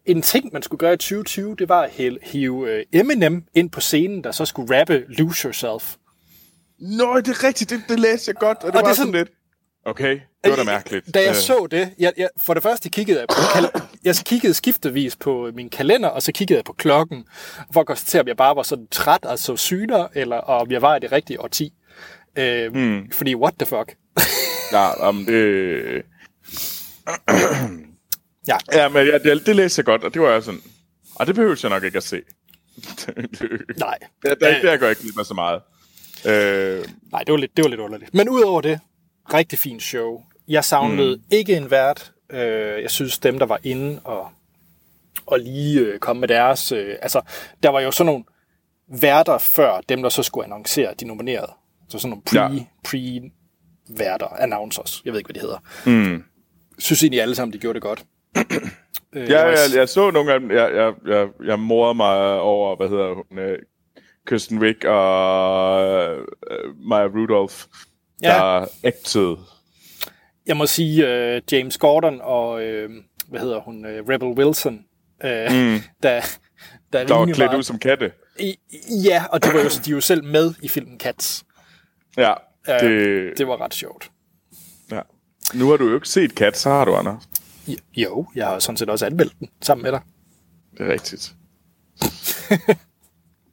en 0.07 0.23
ting, 0.23 0.51
man 0.53 0.63
skulle 0.63 0.79
gøre 0.79 0.93
i 0.93 0.97
2020, 0.97 1.57
det 1.59 1.69
var 1.69 1.83
at 1.83 1.91
hive 2.23 2.71
øh, 2.71 2.85
Eminem 2.93 3.45
ind 3.55 3.71
på 3.71 3.81
scenen, 3.81 4.25
der 4.25 4.33
så 4.33 4.45
skulle 4.45 4.81
rappe 4.81 5.05
Lose 5.09 5.45
Yourself. 5.45 5.95
Nå, 6.79 7.21
det 7.21 7.29
er 7.29 7.45
rigtigt. 7.45 7.71
Det, 7.71 7.83
det 7.89 8.01
læste 8.01 8.29
jeg 8.29 8.37
godt, 8.37 8.59
og 8.59 8.67
det 8.67 8.75
og 8.75 8.83
var 8.83 8.89
det 8.89 8.97
sådan 8.97 9.13
lidt... 9.13 9.29
Okay, 9.85 10.21
det 10.45 10.51
var 10.51 10.57
da 10.57 10.65
mærkeligt. 10.65 11.15
Da 11.15 11.21
jeg 11.21 11.29
øh. 11.29 11.35
så 11.35 11.69
det, 11.71 11.91
jeg, 11.99 12.13
jeg, 12.17 12.29
for 12.37 12.55
det 12.55 12.63
første 12.63 12.89
kiggede 12.89 13.19
jeg 13.19 13.27
på 13.29 13.35
kal- 13.35 13.83
jeg 14.05 14.15
kiggede 14.15 14.55
skiftevis 14.55 15.17
på 15.17 15.51
min 15.55 15.69
kalender, 15.69 16.09
og 16.09 16.23
så 16.23 16.33
kiggede 16.33 16.57
jeg 16.57 16.65
på 16.65 16.73
klokken, 16.73 17.25
for 17.73 17.81
at 17.81 17.87
konstatere, 17.87 18.21
om 18.23 18.29
jeg 18.29 18.37
bare 18.37 18.57
var 18.57 18.63
sådan 18.63 18.87
træt 18.91 19.25
og 19.25 19.39
så 19.39 19.57
syner, 19.57 20.09
eller 20.15 20.37
om 20.37 20.71
jeg 20.71 20.83
var 20.83 20.97
i 20.97 21.01
det 21.01 21.13
rigtige 21.13 21.41
årti. 21.41 21.73
Øh, 22.39 22.73
hmm. 22.73 23.11
Fordi 23.13 23.35
what 23.35 23.55
the 23.59 23.67
fuck? 23.67 23.97
ja, 24.73 25.07
om 25.09 25.25
det... 25.25 26.03
Ja. 28.49 28.57
Ja, 28.73 28.89
men 28.89 29.07
ja, 29.07 29.19
det, 29.19 29.47
det 29.47 29.57
læste 29.57 29.81
jeg 29.81 29.85
godt, 29.85 30.05
og 30.05 30.15
det 30.15 30.23
var 30.23 30.31
jeg 30.31 30.43
sådan... 30.43 30.61
Og 31.15 31.27
det 31.27 31.35
behøver 31.35 31.61
jeg 31.63 31.71
nok 31.71 31.85
ikke 31.85 31.97
at 31.97 32.05
se. 32.05 32.17
Nej. 33.79 33.99
Det, 34.23 34.37
det, 34.41 34.63
det 34.63 34.81
gør 34.81 34.91
ikke 34.91 35.03
lige 35.03 35.25
så 35.25 35.35
meget. 35.35 35.63
Øh... 36.27 36.85
Nej, 37.13 37.23
det 37.23 37.33
var, 37.33 37.39
lidt, 37.39 37.57
det 37.57 37.63
var 37.65 37.69
lidt 37.69 37.81
underligt. 37.81 38.15
Men 38.15 38.29
udover 38.29 38.61
det, 38.61 38.81
rigtig 39.35 39.59
fint 39.59 39.83
show. 39.83 40.23
Jeg 40.49 40.65
savnede 40.65 41.17
mm. 41.17 41.23
ikke 41.31 41.57
en 41.57 41.71
vært. 41.71 42.13
Øh, 42.31 42.83
jeg 42.83 42.91
synes, 42.91 43.19
dem, 43.19 43.39
der 43.39 43.47
var 43.47 43.59
inde 43.63 44.01
og, 44.05 44.29
og 45.27 45.41
lige 45.41 45.81
øh, 45.81 45.99
komme 45.99 46.21
med 46.21 46.29
deres... 46.29 46.73
Øh, 46.73 46.95
altså, 47.03 47.21
der 47.63 47.69
var 47.69 47.81
jo 47.81 47.91
sådan 47.91 48.07
nogle 48.07 48.25
værter 48.89 49.39
før 49.39 49.81
dem, 49.89 50.03
der 50.03 50.09
så 50.09 50.23
skulle 50.23 50.45
annoncere 50.45 50.95
de 51.01 51.05
nominerede. 51.05 51.53
Så 51.89 51.99
sådan 51.99 52.11
nogle 52.11 52.23
pre, 52.23 52.53
ja. 52.53 52.65
pre-værter, 52.89 54.43
announcers. 54.43 55.03
Jeg 55.05 55.13
ved 55.13 55.21
ikke, 55.21 55.29
hvad 55.29 55.35
de 55.35 55.41
hedder. 55.41 55.59
Mm. 55.87 56.13
Jeg 56.13 56.83
synes 56.83 57.03
egentlig 57.03 57.23
alle 57.23 57.35
sammen, 57.35 57.53
de 57.53 57.59
gjorde 57.59 57.75
det 57.75 57.83
godt 57.83 58.05
øh, 59.15 59.31
ja, 59.31 59.45
jeg, 59.45 59.57
jeg, 59.75 59.89
så 59.89 60.11
nogle 60.11 60.33
af 60.33 60.41
dem. 60.41 60.51
Jeg, 60.51 60.75
jeg, 60.75 60.95
jeg, 61.07 61.29
jeg 61.45 61.59
morder 61.59 61.93
mig 61.93 62.41
over, 62.41 62.77
hvad 62.77 62.89
hedder 62.89 63.15
hun, 63.15 63.39
øh, 63.39 63.59
Kirsten 64.27 64.59
Wick 64.59 64.85
og 64.85 66.17
uh, 66.17 66.89
Maya 66.89 67.07
Rudolph, 67.07 67.55
ja. 68.23 68.29
der 68.29 68.67
ægtede. 68.85 69.37
Jeg 70.47 70.57
må 70.57 70.67
sige, 70.67 71.05
uh, 71.05 71.43
James 71.53 71.79
Gordon 71.79 72.21
og, 72.21 72.53
uh, 72.53 72.91
hvad 73.29 73.41
hedder 73.41 73.61
hun, 73.61 73.85
uh, 73.85 74.09
Rebel 74.09 74.29
Wilson, 74.29 74.85
uh, 75.25 75.31
mm. 75.31 75.81
der, 76.03 76.21
der, 76.93 77.07
der 77.07 77.15
var 77.15 77.25
klædt 77.25 77.39
meget... 77.39 77.59
ud 77.59 77.63
som 77.63 77.79
katte. 77.79 78.13
I, 78.39 78.59
ja, 79.05 79.25
og 79.31 79.45
de 79.45 79.49
var 79.49 79.61
jo, 79.61 79.69
de 79.69 79.91
var 79.91 79.97
jo 79.97 80.01
selv 80.01 80.25
med 80.25 80.55
i 80.63 80.69
filmen 80.69 81.01
Cats. 81.01 81.45
Ja, 82.17 82.35
det... 82.67 82.83
Uh, 82.83 83.37
det 83.39 83.49
var 83.49 83.61
ret 83.61 83.75
sjovt. 83.75 84.11
Ja. 84.91 85.01
Nu 85.55 85.71
har 85.71 85.77
du 85.77 85.89
jo 85.89 85.95
ikke 85.95 86.09
set 86.09 86.31
Cats, 86.31 86.61
så 86.61 86.71
har 86.71 86.85
du, 86.85 86.95
Anders. 86.95 87.29
Jo, 87.97 88.27
jeg 88.35 88.47
har 88.47 88.59
sådan 88.59 88.77
set 88.77 88.91
også 88.91 89.07
anmeldt 89.07 89.39
den 89.39 89.49
sammen 89.63 89.83
med 89.83 89.93
dig. 89.93 90.01
Det 90.79 90.87
er 90.87 90.93
rigtigt. 90.93 91.35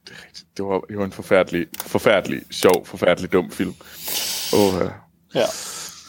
det 0.06 0.12
er 0.12 0.26
rigtigt. 0.26 0.48
Det 0.58 0.66
var, 0.66 0.98
var 0.98 1.06
en 1.06 1.12
forfærdelig, 1.12 1.68
forfærdelig, 1.86 2.42
sjov, 2.52 2.86
forfærdelig 2.86 3.34
dum 3.34 3.52
film. 3.52 3.74
Oh, 4.54 4.76
uh. 4.76 4.92
Ja. 5.36 5.46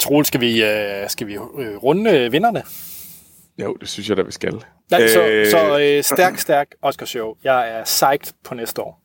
Troel, 0.00 0.24
skal 0.24 0.40
vi, 0.40 0.62
uh, 0.62 1.08
skal 1.08 1.26
vi 1.26 1.38
uh, 1.38 1.48
runde 1.58 2.26
uh, 2.26 2.32
vinderne? 2.32 2.62
Jo, 3.58 3.76
det 3.80 3.88
synes 3.88 4.08
jeg 4.08 4.16
da, 4.16 4.22
vi 4.22 4.32
skal. 4.32 4.64
Nej, 4.90 5.08
så, 5.08 5.26
øh... 5.26 5.50
så 5.50 5.96
uh, 5.98 6.04
stærk, 6.04 6.38
stærk 6.38 6.68
Oscar-show. 6.82 7.34
Jeg 7.44 7.70
er 7.70 7.84
psyched 7.84 8.32
på 8.44 8.54
næste 8.54 8.82
år. 8.82 9.02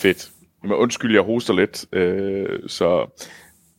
Fedt. 0.00 0.30
Men 0.62 0.72
undskyld, 0.72 1.14
jeg 1.14 1.22
hoster 1.22 1.54
lidt. 1.54 1.86
Uh, 1.96 2.68
så 2.68 3.06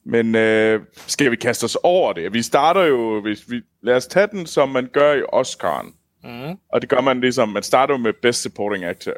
men 0.09 0.35
øh, 0.35 0.81
skal 1.07 1.31
vi 1.31 1.35
kaste 1.35 1.63
os 1.63 1.77
over 1.83 2.13
det? 2.13 2.33
Vi 2.33 2.41
starter 2.41 2.81
jo, 2.81 3.21
hvis 3.21 3.51
vi, 3.51 3.61
lad 3.83 3.95
os 3.95 4.07
tage 4.07 4.27
den, 4.27 4.45
som 4.45 4.69
man 4.69 4.89
gør 4.93 5.13
i 5.13 5.21
Oscar'en. 5.21 5.95
Mm. 6.23 6.57
Og 6.73 6.81
det 6.81 6.89
gør 6.89 7.01
man 7.01 7.21
ligesom, 7.21 7.49
man 7.49 7.63
starter 7.63 7.97
med 7.97 8.13
Best 8.21 8.41
Supporting 8.41 8.85
Actor. 8.85 9.13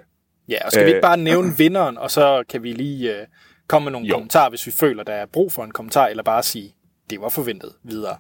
Ja, 0.50 0.66
og 0.66 0.72
skal 0.72 0.82
øh, 0.82 0.86
vi 0.86 0.92
ikke 0.92 1.02
bare 1.02 1.18
nævne 1.18 1.54
vinderen, 1.64 1.98
og 1.98 2.12
så 2.12 2.44
kan 2.50 2.64
vi 2.64 2.72
lige 2.72 3.20
øh, 3.20 3.28
komme 3.68 3.86
med 3.86 3.92
nogle 3.92 4.08
jo. 4.08 4.14
kommentarer, 4.14 4.50
hvis 4.50 4.68
vi 4.68 4.72
føler, 4.72 5.04
der 5.04 5.14
er 5.14 5.26
brug 5.26 5.52
for 5.52 5.64
en 5.64 5.72
kommentar, 5.72 6.08
eller 6.08 6.24
bare 6.24 6.44
sige, 6.44 6.76
det 7.10 7.22
var 7.22 7.30
forventet 7.30 7.72
videre. 7.84 8.18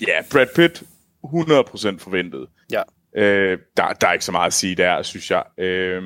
Ja, 0.00 0.22
Brad 0.32 0.46
Pitt, 0.56 0.82
100% 1.24 1.98
forventet. 1.98 2.46
Ja. 2.72 2.82
Øh, 3.16 3.58
der, 3.76 3.88
der 3.88 4.08
er 4.08 4.12
ikke 4.12 4.24
så 4.24 4.32
meget 4.32 4.46
at 4.46 4.52
sige 4.52 4.74
der, 4.74 5.02
synes 5.02 5.30
jeg. 5.30 5.42
Øh, 5.58 6.02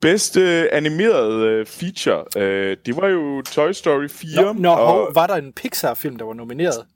bedste 0.00 0.74
animerede 0.74 1.46
øh, 1.46 1.66
feature, 1.66 2.24
øh, 2.36 2.76
det 2.86 2.96
var 2.96 3.08
jo 3.08 3.42
Toy 3.42 3.72
Story 3.72 4.08
4. 4.08 4.42
Nå, 4.42 4.52
nå 4.52 4.70
og, 4.70 5.14
var 5.14 5.26
der 5.26 5.34
en 5.34 5.52
Pixar-film, 5.52 6.16
der 6.16 6.24
var 6.24 6.34
nomineret? 6.34 6.86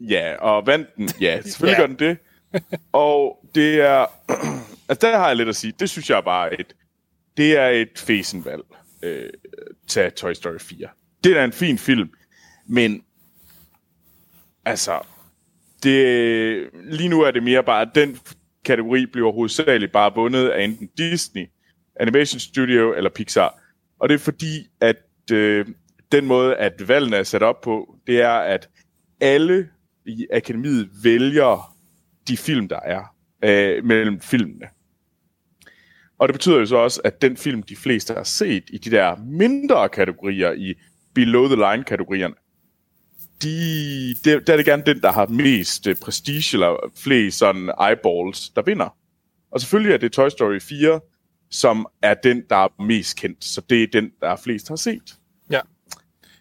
Ja, 0.00 0.36
og 0.36 0.66
vandt 0.66 0.96
den. 0.96 1.08
Ja, 1.20 1.40
selvfølgelig 1.42 1.76
ja. 1.78 1.82
gør 1.82 1.86
den 1.86 1.98
det. 1.98 2.18
og 2.92 3.46
det 3.54 3.80
er... 3.80 4.06
altså, 4.88 5.06
der 5.06 5.18
har 5.18 5.26
jeg 5.26 5.36
lidt 5.36 5.48
at 5.48 5.56
sige. 5.56 5.72
Det 5.80 5.90
synes 5.90 6.10
jeg 6.10 6.24
bare 6.24 6.60
et... 6.60 6.76
Det 7.36 7.56
er 7.56 7.68
et 7.68 7.98
fesenvalg 7.98 8.62
øh, 9.02 9.30
til 9.88 10.12
Toy 10.12 10.32
Story 10.32 10.58
4. 10.58 10.88
Det 11.24 11.36
er 11.36 11.44
en 11.44 11.52
fin 11.52 11.78
film, 11.78 12.10
men 12.66 13.02
altså, 14.64 15.00
det, 15.82 16.68
lige 16.84 17.08
nu 17.08 17.20
er 17.20 17.30
det 17.30 17.42
mere 17.42 17.62
bare, 17.62 17.82
at 17.82 17.88
den 17.94 18.18
kategori 18.64 19.06
bliver 19.06 19.32
hovedsageligt 19.32 19.92
bare 19.92 20.12
bundet 20.12 20.48
af 20.48 20.64
enten 20.64 20.88
Disney, 20.98 21.46
Animation 22.00 22.40
Studio 22.40 22.94
eller 22.94 23.10
Pixar. 23.10 23.60
Og 23.98 24.08
det 24.08 24.14
er 24.14 24.18
fordi, 24.18 24.68
at 24.80 24.96
øh, 25.32 25.66
den 26.12 26.26
måde, 26.26 26.56
at 26.56 26.88
valgene 26.88 27.16
er 27.16 27.22
sat 27.22 27.42
op 27.42 27.60
på, 27.60 27.96
det 28.06 28.20
er, 28.20 28.32
at 28.32 28.68
alle 29.20 29.68
i 30.06 30.26
akademiet 30.32 30.88
vælger 31.04 31.76
de 32.28 32.36
film, 32.36 32.68
der 32.68 32.80
er 32.80 33.14
øh, 33.44 33.84
mellem 33.84 34.20
filmene. 34.20 34.66
Og 36.18 36.28
det 36.28 36.34
betyder 36.34 36.58
jo 36.58 36.66
så 36.66 36.76
også, 36.76 37.00
at 37.04 37.22
den 37.22 37.36
film, 37.36 37.62
de 37.62 37.76
fleste 37.76 38.14
har 38.14 38.22
set 38.22 38.64
i 38.68 38.78
de 38.78 38.90
der 38.90 39.16
mindre 39.16 39.88
kategorier, 39.88 40.52
i 40.52 40.74
below 41.14 41.46
the 41.46 41.56
line-kategorierne, 41.56 42.34
de, 43.42 44.14
det, 44.24 44.46
der 44.46 44.52
er 44.52 44.56
det 44.56 44.66
gerne 44.66 44.82
den, 44.86 45.00
der 45.00 45.12
har 45.12 45.26
mest 45.26 45.86
øh, 45.86 45.96
prestige 45.96 46.56
eller 46.56 46.90
flest 46.96 47.38
sådan 47.38 47.70
eyeballs, 47.88 48.50
der 48.50 48.62
vinder. 48.62 48.96
Og 49.52 49.60
selvfølgelig 49.60 49.94
er 49.94 49.98
det 49.98 50.12
Toy 50.12 50.28
Story 50.28 50.60
4, 50.60 51.00
som 51.50 51.86
er 52.02 52.14
den, 52.14 52.42
der 52.50 52.56
er 52.56 52.82
mest 52.82 53.16
kendt. 53.16 53.44
Så 53.44 53.60
det 53.70 53.82
er 53.82 53.86
den, 53.92 54.10
der 54.20 54.36
flest 54.36 54.68
har 54.68 54.76
set. 54.76 55.16
Ja. 55.50 55.60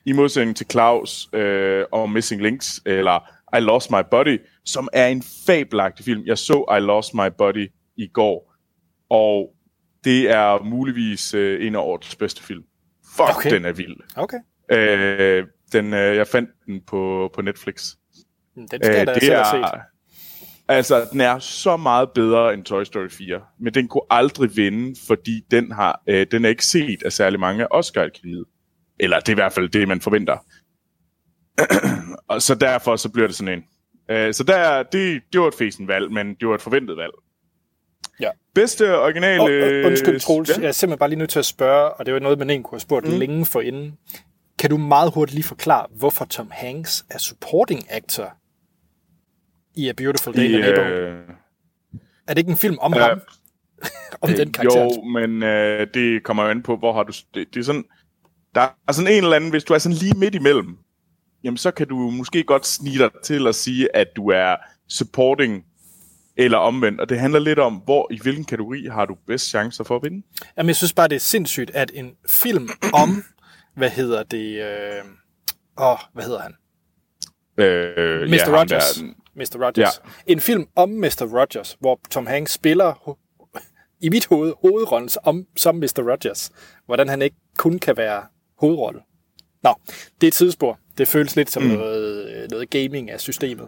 I 0.05 0.11
modsætning 0.11 0.57
til 0.57 0.67
Klaus 0.67 1.29
øh, 1.33 1.85
og 1.91 2.09
Missing 2.09 2.41
Links, 2.41 2.81
eller 2.85 3.29
I 3.57 3.59
Lost 3.59 3.91
My 3.91 4.01
Body, 4.11 4.39
som 4.65 4.87
er 4.93 5.07
en 5.07 5.23
fabelagtig 5.47 6.05
film. 6.05 6.23
Jeg 6.25 6.37
så 6.37 6.75
I 6.77 6.79
Lost 6.79 7.13
My 7.13 7.27
Body 7.37 7.71
i 7.97 8.07
går, 8.07 8.55
og 9.09 9.55
det 10.03 10.29
er 10.29 10.63
muligvis 10.63 11.33
øh, 11.33 11.67
en 11.67 11.75
af 11.75 11.79
årets 11.79 12.15
bedste 12.15 12.43
film. 12.43 12.63
Fuck, 13.15 13.37
okay. 13.37 13.51
den 13.51 13.65
er 13.65 13.71
vild. 13.71 13.95
Okay. 14.15 14.37
Øh, 14.71 15.47
den, 15.71 15.93
øh, 15.93 16.15
jeg 16.15 16.27
fandt 16.27 16.49
den 16.65 16.81
på, 16.81 17.31
på 17.33 17.41
Netflix. 17.41 17.93
Den 18.55 18.67
skal 18.67 18.95
jeg 18.95 19.07
da 19.07 19.13
det 19.13 19.33
er, 19.33 19.43
set. 19.43 19.79
Altså, 20.69 21.07
den 21.11 21.21
er 21.21 21.39
så 21.39 21.77
meget 21.77 22.09
bedre 22.15 22.53
end 22.53 22.63
Toy 22.63 22.83
Story 22.83 23.09
4, 23.09 23.41
men 23.59 23.73
den 23.73 23.87
kunne 23.87 24.01
aldrig 24.09 24.55
vinde, 24.55 24.99
fordi 25.07 25.41
den 25.51 25.71
har 25.71 26.01
øh, 26.07 26.27
den 26.31 26.45
er 26.45 26.49
ikke 26.49 26.65
set 26.65 27.03
af 27.03 27.13
særlig 27.13 27.39
mange 27.39 27.63
af 27.63 27.67
oscar 27.71 28.05
-akademiet. 28.05 28.95
Eller 28.99 29.19
det 29.19 29.29
er 29.29 29.33
i 29.33 29.35
hvert 29.35 29.53
fald 29.53 29.69
det, 29.69 29.87
man 29.87 30.01
forventer. 30.01 30.37
og 32.33 32.41
så 32.41 32.55
derfor 32.55 32.95
så 32.95 33.09
bliver 33.09 33.27
det 33.27 33.35
sådan 33.35 33.53
en. 33.53 33.63
Øh, 34.15 34.33
så 34.33 34.43
der, 34.43 34.83
det, 34.83 35.21
det 35.33 35.41
var 35.41 35.47
et 35.47 35.53
fæsen 35.53 35.87
valg, 35.87 36.11
men 36.11 36.35
det 36.35 36.47
var 36.47 36.55
et 36.55 36.61
forventet 36.61 36.97
valg. 36.97 37.13
Ja. 38.19 38.29
Bedste 38.55 38.99
originale... 38.99 39.41
Oh, 39.41 39.85
undskyld, 39.85 40.19
Troels. 40.19 40.49
Ja. 40.49 40.61
Jeg 40.61 40.67
er 40.67 40.71
simpelthen 40.71 40.99
bare 40.99 41.09
lige 41.09 41.19
nødt 41.19 41.29
til 41.29 41.39
at 41.39 41.45
spørge, 41.45 41.93
og 41.93 42.05
det 42.05 42.13
var 42.13 42.19
noget, 42.19 42.39
man 42.39 42.49
egentlig 42.49 42.65
kunne 42.65 42.75
have 42.75 42.79
spurgt 42.79 43.07
mm. 43.07 43.19
længe 43.19 43.45
for 43.45 43.61
inden. 43.61 43.97
Kan 44.59 44.69
du 44.69 44.77
meget 44.77 45.13
hurtigt 45.13 45.35
lige 45.35 45.47
forklare, 45.47 45.85
hvorfor 45.95 46.25
Tom 46.25 46.47
Hanks 46.51 47.05
er 47.09 47.17
supporting 47.17 47.85
actor 47.89 48.38
i 49.75 49.89
A 49.89 49.91
Beautiful 49.91 50.33
Day 50.33 50.51
Neighborhood? 50.51 50.91
Øh... 50.91 51.19
Er 52.27 52.33
det 52.33 52.37
ikke 52.37 52.51
en 52.51 52.57
film 52.57 52.77
om 52.81 52.93
uh, 52.93 52.99
ham? 52.99 53.21
om 54.21 54.29
øh, 54.29 54.37
den 54.37 54.51
karakter? 54.51 54.81
Jo, 54.81 55.01
men 55.03 55.43
øh, 55.43 55.87
det 55.93 56.23
kommer 56.23 56.43
jo 56.43 56.49
an 56.49 56.63
på, 56.63 56.77
hvor 56.77 56.93
har 56.93 57.03
du... 57.03 57.13
Det, 57.33 57.53
det 57.53 57.59
er 57.59 57.63
sådan... 57.63 57.85
Der 58.55 58.67
er 58.87 58.91
sådan 58.91 59.11
en 59.11 59.23
eller 59.23 59.35
anden, 59.35 59.49
hvis 59.49 59.63
du 59.63 59.73
er 59.73 59.77
sådan 59.77 59.97
lige 59.97 60.17
midt 60.17 60.35
imellem, 60.35 60.77
jamen 61.43 61.57
så 61.57 61.71
kan 61.71 61.87
du 61.87 61.95
måske 61.95 62.43
godt 62.43 62.67
snige 62.67 62.97
dig 62.97 63.09
til 63.23 63.47
at 63.47 63.55
sige, 63.55 63.95
at 63.95 64.07
du 64.15 64.29
er 64.29 64.55
supporting 64.89 65.63
eller 66.37 66.57
omvendt. 66.57 67.01
Og 67.01 67.09
det 67.09 67.19
handler 67.19 67.39
lidt 67.39 67.59
om, 67.59 67.73
hvor 67.75 68.07
i 68.11 68.19
hvilken 68.21 68.45
kategori 68.45 68.85
har 68.91 69.05
du 69.05 69.15
bedst 69.27 69.47
chancer 69.47 69.83
for 69.83 69.95
at 69.95 70.03
vinde. 70.03 70.25
Jamen, 70.57 70.67
jeg 70.67 70.75
synes 70.75 70.93
bare, 70.93 71.07
det 71.07 71.15
er 71.15 71.19
sindssygt, 71.19 71.71
at 71.71 71.91
en 71.93 72.11
film 72.29 72.69
om, 72.93 73.23
hvad 73.75 73.89
hedder 73.89 74.23
det, 74.23 74.63
øh, 74.63 75.03
åh, 75.81 75.97
hvad 76.13 76.23
hedder 76.23 76.41
han? 76.41 76.53
Øh, 77.59 78.29
Mr. 78.29 78.35
Ja, 78.35 78.59
Rogers. 78.59 78.95
Der, 78.95 79.03
Mr. 79.35 79.65
Rogers. 79.65 79.77
Ja. 79.77 79.87
En 80.33 80.39
film 80.39 80.67
om 80.75 80.89
Mr. 80.89 81.39
Rogers, 81.39 81.77
hvor 81.79 81.99
Tom 82.11 82.27
Hanks 82.27 82.51
spiller 82.51 83.17
i 84.01 84.09
mit 84.09 84.27
hoved 84.27 84.53
hovedrollen 84.61 85.09
som, 85.09 85.45
som 85.55 85.75
Mr. 85.75 86.11
Rogers. 86.11 86.51
Hvordan 86.85 87.09
han 87.09 87.21
ikke 87.21 87.37
kun 87.57 87.79
kan 87.79 87.97
være 87.97 88.23
hovedrolle. 88.59 88.99
Nå, 89.63 89.73
det 90.21 90.27
er 90.27 90.27
et 90.27 90.33
tidsspor. 90.33 90.79
Det 90.97 91.07
føles 91.07 91.35
lidt 91.35 91.51
som 91.51 91.63
mm. 91.63 91.69
noget, 91.69 92.47
noget 92.51 92.69
gaming 92.69 93.11
af 93.11 93.19
systemet. 93.19 93.67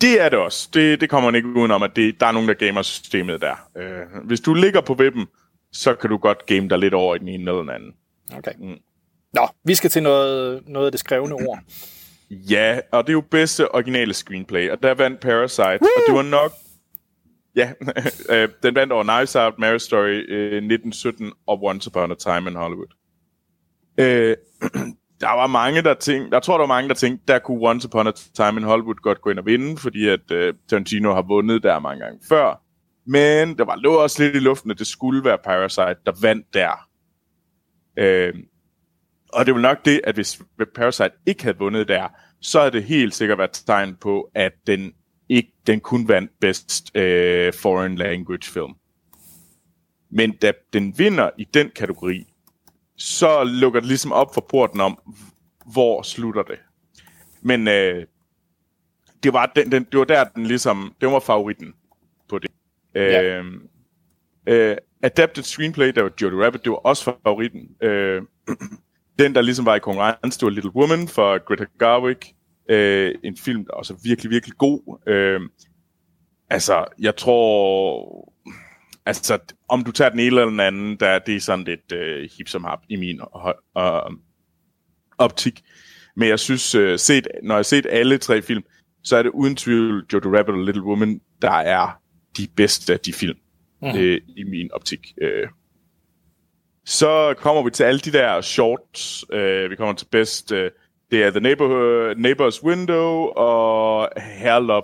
Det 0.00 0.20
er 0.20 0.28
det 0.28 0.38
også. 0.38 0.68
Det, 0.74 1.00
det 1.00 1.10
kommer 1.10 1.30
man 1.30 1.34
ikke 1.34 1.48
udenom, 1.48 1.82
at 1.82 1.96
det, 1.96 2.20
der 2.20 2.26
er 2.26 2.32
nogen, 2.32 2.48
der 2.48 2.54
gamer 2.54 2.82
systemet 2.82 3.40
der. 3.40 3.70
Øh, 3.76 4.24
hvis 4.24 4.40
du 4.40 4.54
ligger 4.54 4.80
på 4.80 4.94
webben, 4.94 5.26
så 5.72 5.94
kan 5.94 6.10
du 6.10 6.16
godt 6.16 6.46
game 6.46 6.68
dig 6.68 6.78
lidt 6.78 6.94
over 6.94 7.14
i 7.14 7.18
den 7.18 7.28
ene 7.28 7.50
eller 7.50 7.60
den 7.60 7.70
anden. 7.70 7.94
Okay. 8.36 8.52
Mm. 8.58 8.78
Nå, 9.32 9.48
vi 9.64 9.74
skal 9.74 9.90
til 9.90 10.02
noget, 10.02 10.62
noget 10.68 10.86
af 10.86 10.92
det 10.92 11.00
skrevne 11.00 11.34
ord. 11.34 11.58
Ja, 12.30 12.80
og 12.92 13.04
det 13.04 13.10
er 13.10 13.12
jo 13.12 13.20
bedste 13.30 13.74
originale 13.74 14.14
screenplay, 14.14 14.70
og 14.70 14.82
der 14.82 14.94
vandt 14.94 15.20
Parasite, 15.20 15.78
Woo! 15.82 15.88
og 15.96 16.02
det 16.06 16.14
var 16.14 16.22
nok... 16.22 16.52
Ja, 17.56 17.72
øh, 18.42 18.48
den 18.62 18.74
vandt 18.74 18.92
over 18.92 19.04
Knives 19.04 19.36
Out, 19.36 19.58
Marriage 19.58 19.78
Story 19.78 20.24
øh, 20.28 20.46
1917 20.46 21.32
og 21.46 21.62
Once 21.62 21.90
Upon 21.90 22.10
a 22.10 22.14
Time 22.14 22.50
in 22.50 22.56
Hollywood. 22.56 22.94
Øh, 23.98 24.36
der 25.20 25.36
var 25.36 25.46
mange, 25.46 25.82
der 25.82 25.94
tænkte, 25.94 26.34
jeg 26.34 26.42
tror, 26.42 26.54
der 26.54 26.62
var 26.62 26.74
mange, 26.74 26.88
der 26.88 26.94
tænkte, 26.94 27.24
der 27.28 27.38
kunne 27.38 27.68
Once 27.68 27.88
Upon 27.88 28.06
a 28.06 28.12
Time 28.34 28.60
in 28.60 28.62
Hollywood 28.62 28.94
godt 28.94 29.20
gå 29.20 29.30
ind 29.30 29.38
og 29.38 29.46
vinde, 29.46 29.76
fordi 29.76 30.08
at 30.08 30.30
uh, 30.30 30.54
Tarantino 30.68 31.14
har 31.14 31.22
vundet 31.22 31.62
der 31.62 31.78
mange 31.78 32.04
gange 32.04 32.20
før. 32.28 32.62
Men 33.06 33.58
der 33.58 33.64
var 33.64 33.76
lå 33.76 33.94
også 33.94 34.22
lidt 34.22 34.36
i 34.36 34.38
luften, 34.38 34.70
at 34.70 34.78
det 34.78 34.86
skulle 34.86 35.24
være 35.24 35.38
Parasite, 35.44 35.96
der 36.06 36.12
vandt 36.22 36.46
der. 36.54 36.88
Uh, 38.00 38.40
og 39.36 39.46
det 39.46 39.54
var 39.54 39.60
nok 39.60 39.84
det, 39.84 40.00
at 40.04 40.14
hvis 40.14 40.42
Parasite 40.74 41.10
ikke 41.26 41.42
havde 41.42 41.58
vundet 41.58 41.88
der, 41.88 42.08
så 42.40 42.58
havde 42.58 42.72
det 42.72 42.84
helt 42.84 43.14
sikkert 43.14 43.38
været 43.38 43.62
tegn 43.66 43.96
på, 43.96 44.30
at 44.34 44.52
den 44.66 44.92
ikke 45.28 45.52
den 45.66 45.80
kun 45.80 46.08
vandt 46.08 46.30
bedst 46.40 46.90
uh, 46.94 47.60
foreign 47.60 47.96
language 47.96 48.50
film. 48.52 48.72
Men 50.10 50.32
da 50.32 50.52
den 50.72 50.98
vinder 50.98 51.30
i 51.38 51.44
den 51.54 51.70
kategori, 51.70 52.32
så 52.96 53.44
lukker 53.44 53.80
det 53.80 53.88
ligesom 53.88 54.12
op 54.12 54.34
for 54.34 54.40
porten 54.40 54.80
om, 54.80 54.98
hvor 55.72 56.02
slutter 56.02 56.42
det. 56.42 56.58
Men 57.42 57.68
øh, 57.68 58.06
det, 59.22 59.32
var 59.32 59.52
den, 59.56 59.72
den, 59.72 59.84
det 59.84 59.98
var 59.98 60.04
der, 60.04 60.24
den 60.24 60.46
ligesom, 60.46 60.94
det 61.00 61.08
var 61.08 61.20
favoritten 61.20 61.74
på 62.28 62.38
det. 62.38 62.50
Ja. 62.94 63.22
Øh, 63.22 63.44
øh, 64.46 64.76
Adapted 65.02 65.42
Screenplay, 65.42 65.88
der 65.88 66.02
var 66.02 66.12
Jodie 66.22 66.44
Rabbit, 66.44 66.64
det 66.64 66.70
var 66.70 66.76
også 66.76 67.04
favoritten. 67.24 67.76
Øh, 67.80 68.22
den, 69.18 69.34
der 69.34 69.42
ligesom 69.42 69.66
var 69.66 69.74
i 69.74 69.78
konkurrence, 69.78 70.38
det 70.40 70.46
var 70.46 70.50
Little 70.50 70.76
Woman 70.76 71.08
for 71.08 71.44
Greta 71.44 71.64
Garwick. 71.78 72.26
Øh, 72.70 73.14
en 73.24 73.36
film, 73.36 73.64
der 73.64 73.72
også 73.72 73.94
er 73.94 73.98
virkelig, 74.04 74.30
virkelig 74.30 74.56
god. 74.58 75.00
Øh, 75.06 75.40
altså, 76.50 76.84
jeg 76.98 77.16
tror 77.16 78.32
altså, 79.06 79.38
om 79.68 79.84
du 79.84 79.92
tager 79.92 80.08
den 80.08 80.18
ene 80.18 80.26
eller 80.26 80.44
den 80.44 80.60
anden, 80.60 80.96
der, 80.96 81.18
det 81.18 81.36
er 81.36 81.40
sådan 81.40 81.64
lidt 81.64 81.92
øh, 81.92 82.28
hip 82.38 82.48
som 82.48 82.64
hap 82.64 82.78
i 82.88 82.96
min 82.96 83.20
øh, 83.78 84.00
optik. 85.18 85.62
Men 86.16 86.28
jeg 86.28 86.38
synes, 86.38 86.74
øh, 86.74 86.98
set, 86.98 87.28
når 87.42 87.54
jeg 87.54 87.58
har 87.58 87.62
set 87.62 87.86
alle 87.90 88.18
tre 88.18 88.42
film, 88.42 88.62
så 89.04 89.16
er 89.16 89.22
det 89.22 89.30
uden 89.30 89.56
tvivl 89.56 90.06
Jojo 90.12 90.36
Rabbit 90.38 90.54
og 90.54 90.64
Little 90.64 90.82
Woman, 90.82 91.20
der 91.42 91.50
er 91.52 92.00
de 92.36 92.48
bedste 92.56 92.92
af 92.92 93.00
de 93.00 93.12
film 93.12 93.38
mm. 93.82 93.88
øh, 93.88 94.20
i 94.36 94.44
min 94.44 94.72
optik. 94.72 95.14
Øh. 95.22 95.48
Så 96.86 97.34
kommer 97.38 97.62
vi 97.62 97.70
til 97.70 97.84
alle 97.84 98.00
de 98.00 98.12
der 98.12 98.40
shorts. 98.40 99.24
Øh, 99.32 99.70
vi 99.70 99.76
kommer 99.76 99.94
til 99.94 100.06
bedst. 100.06 100.52
Øh, 100.52 100.70
det 101.10 101.24
er 101.24 101.30
The 101.30 101.40
Neighborhood, 101.40 102.14
Neighbor's 102.16 102.64
Window 102.64 103.26
og 103.36 104.08
Hair 104.16 104.58
Love. 104.58 104.82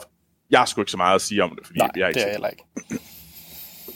Jeg 0.51 0.61
har 0.61 0.67
sgu 0.67 0.81
ikke 0.81 0.91
så 0.91 0.97
meget 0.97 1.15
at 1.15 1.21
sige 1.21 1.43
om 1.43 1.57
det, 1.59 1.67
fordi 1.67 1.79
Nej, 1.79 1.91
jeg 1.97 2.09
ikke 2.09 2.19
det 2.19 2.27
er 2.27 2.31
heller 2.31 2.49
ikke. 2.49 2.65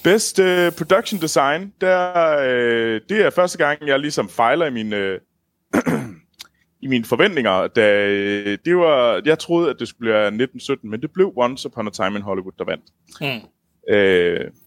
Best 0.04 0.38
uh, 0.38 0.72
production 0.78 1.20
design, 1.20 1.72
der, 1.80 2.36
uh, 2.38 3.00
det 3.08 3.26
er 3.26 3.30
første 3.30 3.58
gang, 3.58 3.86
jeg 3.86 4.00
ligesom 4.00 4.28
fejler 4.28 4.66
i 4.66 4.70
mine, 4.70 5.18
uh, 5.74 5.92
i 6.84 6.86
mine 6.86 7.04
forventninger. 7.04 7.66
Da, 7.66 8.10
det 8.56 8.76
var, 8.76 9.22
jeg 9.24 9.38
troede, 9.38 9.70
at 9.70 9.76
det 9.78 9.88
skulle 9.88 10.00
blive 10.00 10.16
1917, 10.16 10.90
men 10.90 11.02
det 11.02 11.10
blev 11.14 11.32
Once 11.36 11.68
Upon 11.68 11.86
a 11.86 11.90
Time 11.90 12.16
in 12.16 12.22
Hollywood, 12.22 12.52
der 12.58 12.64
vandt. 12.64 12.84
Mm. 13.20 13.48
Uh, 13.94 14.65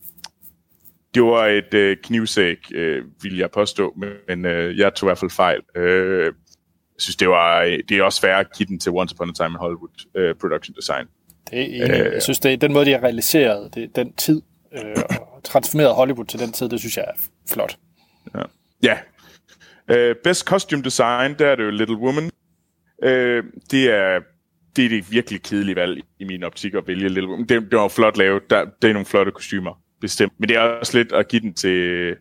det 1.14 1.24
var 1.24 1.46
et 1.48 1.74
øh, 1.74 1.98
knivsæk, 2.04 2.58
øh, 2.74 3.04
vil 3.22 3.38
jeg 3.38 3.52
påstå, 3.52 3.98
men 4.28 4.46
øh, 4.46 4.78
jeg 4.78 4.96
tog 4.96 5.08
i 5.08 5.10
hvert 5.10 5.18
fald 5.18 5.32
fejl. 5.32 5.62
Øh, 5.76 6.26
jeg 6.26 6.34
synes, 6.98 7.16
det, 7.16 7.30
var, 7.30 7.64
det 7.90 7.92
er 7.92 8.04
også 8.04 8.20
svært 8.20 8.46
at 8.46 8.58
give 8.58 8.68
den 8.68 8.80
til 8.80 8.92
Once 8.92 9.16
Upon 9.16 9.30
a 9.30 9.34
Time 9.34 9.50
in 9.50 9.56
Hollywood 9.56 10.08
øh, 10.16 10.36
Production 10.36 10.76
Design. 10.76 11.06
Det 11.52 11.82
er, 11.82 12.06
øh, 12.06 12.14
jeg 12.14 12.24
synes, 12.24 12.40
det 12.40 12.54
er 12.54 12.58
den 12.58 12.74
måde, 12.74 12.86
de 12.86 12.92
har 12.92 13.04
realiseret 13.04 13.76
det, 13.76 13.96
den 13.96 14.14
tid, 14.14 14.42
øh, 14.74 14.96
og 15.34 15.44
transformeret 15.44 15.96
Hollywood 15.96 16.26
til 16.26 16.40
den 16.40 16.52
tid, 16.52 16.70
det 16.70 16.80
synes 16.80 16.98
jeg 16.98 17.06
er 17.08 17.22
flot. 17.50 17.78
Ja. 18.36 18.44
ja. 18.84 18.98
Uh, 19.92 20.16
best 20.24 20.46
Costume 20.46 20.84
Design, 20.84 21.36
der 21.40 21.48
er 21.48 21.56
det 21.56 21.64
jo 21.64 21.70
Little 21.70 21.98
Woman. 21.98 22.24
Uh, 23.04 23.44
det 23.72 23.92
er 23.92 24.20
det 24.76 24.86
er 24.86 24.90
det 24.90 25.12
virkelig 25.12 25.42
kedelige 25.44 25.76
valg 25.76 26.04
i 26.20 26.24
min 26.24 26.44
optik 26.44 26.74
at 26.74 26.88
vælge 26.88 27.10
Little 27.10 27.30
Woman. 27.30 27.46
Det, 27.46 27.62
det 27.72 27.80
var 27.80 27.88
flot 27.88 28.18
lavet. 28.18 28.50
Der, 28.50 28.66
det 28.82 28.90
er 28.90 28.94
nogle 28.94 29.06
flotte 29.06 29.32
kostymer, 29.32 29.82
bestemt. 30.02 30.34
Men 30.38 30.50
det 30.50 30.58
er 30.58 30.62
også 30.62 30.98
lidt 30.98 31.12
at 31.12 31.28
give 31.28 31.42
den 31.42 31.54
til, 31.54 32.16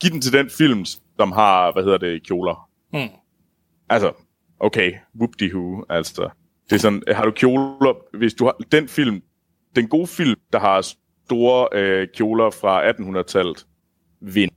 give 0.00 0.12
den 0.12 0.20
til 0.20 0.32
den 0.32 0.50
film, 0.50 0.84
som 1.16 1.32
har, 1.32 1.72
hvad 1.72 1.82
hedder 1.82 1.98
det, 1.98 2.26
kjoler. 2.26 2.70
Mm. 2.92 3.08
Altså, 3.88 4.12
okay, 4.60 4.92
whoop 5.16 5.30
who 5.42 5.84
altså. 5.88 6.30
Det 6.70 6.76
er 6.76 6.80
sådan, 6.80 7.02
har 7.08 7.24
du 7.24 7.30
kjoler, 7.30 8.16
hvis 8.16 8.34
du 8.34 8.44
har 8.44 8.56
den 8.72 8.88
film, 8.88 9.22
den 9.76 9.88
gode 9.88 10.06
film, 10.06 10.40
der 10.52 10.58
har 10.58 10.94
store 11.26 11.68
øh, 11.72 12.08
kjoler 12.14 12.50
fra 12.50 12.90
1800-tallet, 12.90 13.66
vind. 14.20 14.50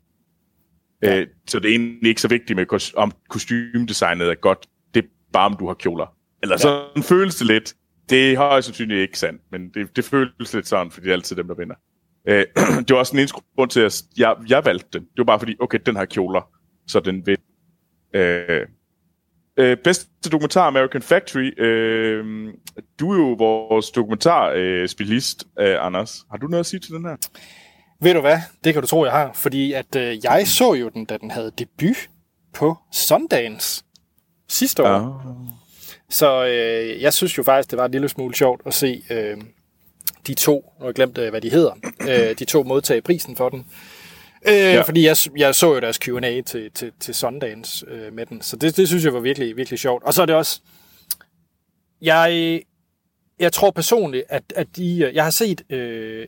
Ja. 1.04 1.20
Øh, 1.20 1.28
så 1.48 1.60
det 1.60 1.72
er 1.72 1.76
egentlig 1.76 2.10
ikke 2.10 2.22
så 2.22 2.28
vigtigt, 2.28 2.58
med 2.58 2.92
om 2.96 3.12
kostymdesignet 3.30 4.30
er 4.30 4.36
godt. 4.36 4.68
Det 4.94 5.04
er 5.04 5.08
bare, 5.34 5.46
om 5.46 5.56
du 5.60 5.68
har 5.68 5.74
kjoler. 5.74 6.16
Eller 6.42 6.54
ja. 6.54 6.58
sådan 6.58 7.04
føles 7.04 7.36
det 7.36 7.48
lidt. 7.48 7.76
Det 8.10 8.34
er 8.34 8.38
højst 8.38 8.66
sandsynligt 8.66 9.00
ikke 9.00 9.20
sandt, 9.20 9.42
men 9.52 9.70
det, 9.70 9.96
det 9.96 10.06
føles 10.06 10.54
lidt 10.54 10.68
sådan, 10.68 10.92
fordi 10.92 11.06
det 11.06 11.12
er 11.12 11.16
altid 11.16 11.36
dem, 11.36 11.48
der 11.48 11.56
vinder. 11.56 11.76
Øh, 12.28 12.46
det 12.88 12.90
var 12.90 13.00
også 13.00 13.14
en 13.14 13.20
eneste 13.20 13.38
grund 13.56 13.70
til, 13.70 13.80
at 13.80 14.04
jeg, 14.18 14.36
jeg 14.50 14.66
valgte 14.66 14.88
den. 14.94 15.02
Det 15.02 15.18
var 15.18 15.24
bare 15.24 15.40
fordi, 15.40 15.56
okay, 15.60 15.80
den 15.86 15.96
har 15.96 16.06
kjoler, 16.06 16.50
så 16.88 17.00
den 17.00 17.26
vil. 17.26 17.38
Øh, 18.14 18.68
øh, 19.58 19.78
bedste 19.78 20.30
dokumentar, 20.30 20.68
American 20.68 21.02
Factory. 21.02 21.62
Øh, 21.62 22.54
du 23.00 23.12
er 23.12 23.18
jo 23.18 23.34
vores 23.34 23.92
dokumentarspecialist, 23.92 25.44
øh, 25.60 25.72
øh, 25.72 25.86
Anders. 25.86 26.26
Har 26.32 26.38
du 26.38 26.48
noget 26.48 26.60
at 26.60 26.66
sige 26.66 26.80
til 26.80 26.94
den 26.94 27.06
her? 27.06 27.16
Ved 28.02 28.14
du 28.14 28.22
hvad? 28.22 28.38
Det 28.64 28.74
kan 28.74 28.82
du 28.82 28.88
tro, 28.88 29.04
jeg 29.06 29.14
har. 29.14 29.32
Fordi 29.34 29.74
at 29.74 29.96
øh, 29.96 30.26
jeg 30.26 30.48
så 30.48 30.74
jo 30.74 30.90
den, 30.90 31.06
da 31.06 31.18
den 31.18 31.32
havde 31.32 31.52
debut 31.58 32.10
på 32.54 32.78
Sundance 32.92 33.84
sidste 34.50 34.84
år. 34.84 35.00
Oh. 35.00 35.48
Så 36.10 36.46
øh, 36.46 37.02
jeg 37.02 37.14
synes 37.14 37.38
jo 37.38 37.44
faktisk, 37.44 37.72
det 37.72 37.78
var 37.78 37.86
en 37.86 37.92
lille 37.92 38.10
smule 38.10 38.36
sjovt 38.36 38.62
at 38.66 38.74
se 38.74 39.04
øh, 39.10 39.38
de 40.28 40.34
to, 40.34 40.54
nu 40.54 40.80
har 40.80 40.86
jeg 40.86 40.96
glemt, 40.96 41.18
øh, 41.18 41.30
hvad 41.30 41.42
de 41.42 41.50
hedder, 41.50 41.72
øh, 42.02 42.40
de 42.40 42.46
to 42.46 42.64
modtage 42.64 43.02
prisen 43.02 43.36
for 43.36 43.50
den. 43.50 43.66
Øh, 44.48 44.54
ja. 44.54 44.82
Fordi 44.82 45.06
jeg, 45.06 45.18
jeg 45.38 45.56
så 45.56 45.74
jo 45.74 45.80
deres 45.80 45.98
Q&A 45.98 46.42
til, 46.42 46.72
til, 46.72 46.92
til 47.00 47.16
Sundance 47.16 47.86
øh, 47.90 48.14
med 48.14 48.26
den, 48.26 48.42
så 48.42 48.56
det, 48.56 48.78
det 48.78 48.88
synes 48.88 49.04
jeg 49.04 49.14
var 49.14 49.20
virkelig, 49.20 49.58
virkelig 49.58 49.80
sjovt. 49.80 50.04
Og 50.04 50.14
så 50.14 50.22
er 50.22 50.26
det 50.26 50.36
også, 50.36 50.62
jeg, 52.02 52.62
jeg 53.40 53.54
tror 53.54 53.72
personligt, 53.72 54.24
at, 54.30 54.44
at 54.56 54.68
de, 54.76 55.12
jeg 55.14 55.24
har 55.24 55.32
set 55.32 55.72
øh, 55.72 56.28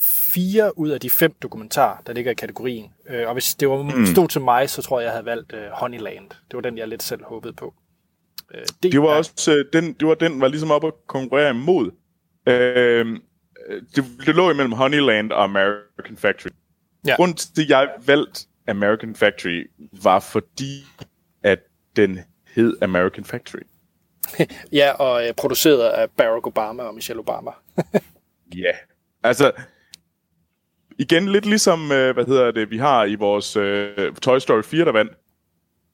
fire 0.00 0.78
ud 0.78 0.88
af 0.88 1.00
de 1.00 1.10
fem 1.10 1.34
dokumentarer, 1.42 2.02
der 2.06 2.12
ligger 2.12 2.30
i 2.30 2.34
kategorien. 2.34 2.92
Øh, 3.10 3.26
og 3.26 3.32
hvis 3.32 3.54
det 3.54 3.68
var 3.68 3.82
mm. 3.82 4.06
stod 4.06 4.28
til 4.28 4.40
mig, 4.40 4.70
så 4.70 4.82
tror 4.82 5.00
jeg, 5.00 5.04
jeg 5.04 5.12
havde 5.12 5.26
valgt 5.26 5.52
øh, 5.52 5.70
Honeyland. 5.72 6.28
Det 6.30 6.54
var 6.54 6.60
den, 6.60 6.78
jeg 6.78 6.88
lidt 6.88 7.02
selv 7.02 7.24
håbede 7.24 7.52
på. 7.52 7.74
Øh, 8.54 8.60
det, 8.82 8.92
det 8.92 9.02
var 9.02 9.08
er... 9.08 9.14
også 9.14 9.54
øh, 9.54 9.64
den, 9.72 9.92
det 9.92 10.08
var 10.08 10.14
den, 10.14 10.40
var 10.40 10.48
ligesom 10.48 10.70
op 10.70 10.84
at 10.84 10.92
konkurrere 11.06 11.50
imod. 11.50 11.90
Øh, 12.46 13.06
det, 13.96 14.04
det 14.26 14.34
lå 14.34 14.50
imellem 14.50 14.72
Honeyland 14.72 15.32
og 15.32 15.44
American 15.44 16.16
Factory. 16.16 16.50
Ja. 17.06 17.16
Grunden 17.16 17.36
til, 17.36 17.62
at 17.62 17.68
jeg 17.68 17.88
valgte 18.06 18.40
American 18.68 19.14
Factory, 19.14 19.70
var 20.02 20.20
fordi, 20.20 20.84
at 21.42 21.58
den 21.96 22.20
hed 22.54 22.76
American 22.82 23.24
Factory. 23.24 23.60
ja, 24.72 24.92
og 24.92 25.26
øh, 25.26 25.34
produceret 25.34 25.88
af 25.88 26.10
Barack 26.10 26.46
Obama 26.46 26.82
og 26.82 26.94
Michelle 26.94 27.20
Obama. 27.20 27.50
ja, 28.64 28.72
altså 29.22 29.52
igen 30.98 31.28
lidt 31.28 31.46
ligesom, 31.46 31.92
øh, 31.92 32.14
hvad 32.14 32.24
hedder 32.24 32.50
det, 32.50 32.70
vi 32.70 32.78
har 32.78 33.04
i 33.04 33.14
vores 33.14 33.56
øh, 33.56 34.14
Toy 34.14 34.38
Story 34.38 34.62
4, 34.62 34.84
der 34.84 34.92
vandt. 34.92 35.12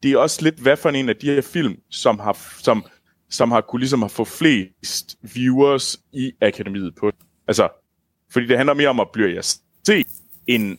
Det 0.02 0.12
er 0.12 0.18
også 0.18 0.42
lidt, 0.42 0.54
hvad 0.54 0.76
for 0.76 0.90
en 0.90 1.08
af 1.08 1.16
de 1.16 1.26
her 1.26 1.42
film, 1.42 1.76
som 1.90 2.18
har, 2.18 2.38
som, 2.62 2.84
som 3.30 3.50
har 3.50 3.60
kunne 3.60 3.80
ligesom 3.80 4.02
have 4.02 4.10
få 4.10 4.24
flest 4.24 5.16
viewers 5.34 5.98
i 6.12 6.32
akademiet 6.40 6.94
på. 6.94 7.12
Altså, 7.48 7.68
fordi 8.30 8.46
det 8.46 8.56
handler 8.56 8.74
mere 8.74 8.88
om 8.88 9.00
at 9.00 9.10
blive 9.12 9.34
jeg 9.34 9.44
se, 9.44 10.04
end 10.46 10.78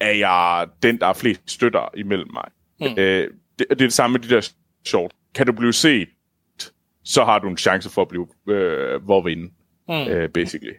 er 0.00 0.12
jeg 0.12 0.66
den, 0.82 0.98
der 0.98 1.06
er 1.06 1.12
flest 1.12 1.40
støtter 1.46 1.88
imellem 1.96 2.30
mig. 2.32 2.50
Mm. 2.80 2.98
Øh, 2.98 3.30
det, 3.30 3.30
det 3.58 3.66
er 3.70 3.74
det 3.74 3.92
samme 3.92 4.12
med 4.12 4.20
de 4.20 4.34
der 4.34 4.50
short. 4.84 5.12
Kan 5.34 5.46
du 5.46 5.52
blive 5.52 5.72
set, 5.72 6.08
så 7.04 7.24
har 7.24 7.38
du 7.38 7.48
en 7.48 7.56
chance 7.56 7.90
for 7.90 8.02
at 8.02 8.08
blive 8.08 8.28
øh, 8.48 9.02
hvor 9.02 9.22
vinde, 9.22 9.50
mm. 9.88 9.94
øh, 9.94 10.28
basically 10.28 10.74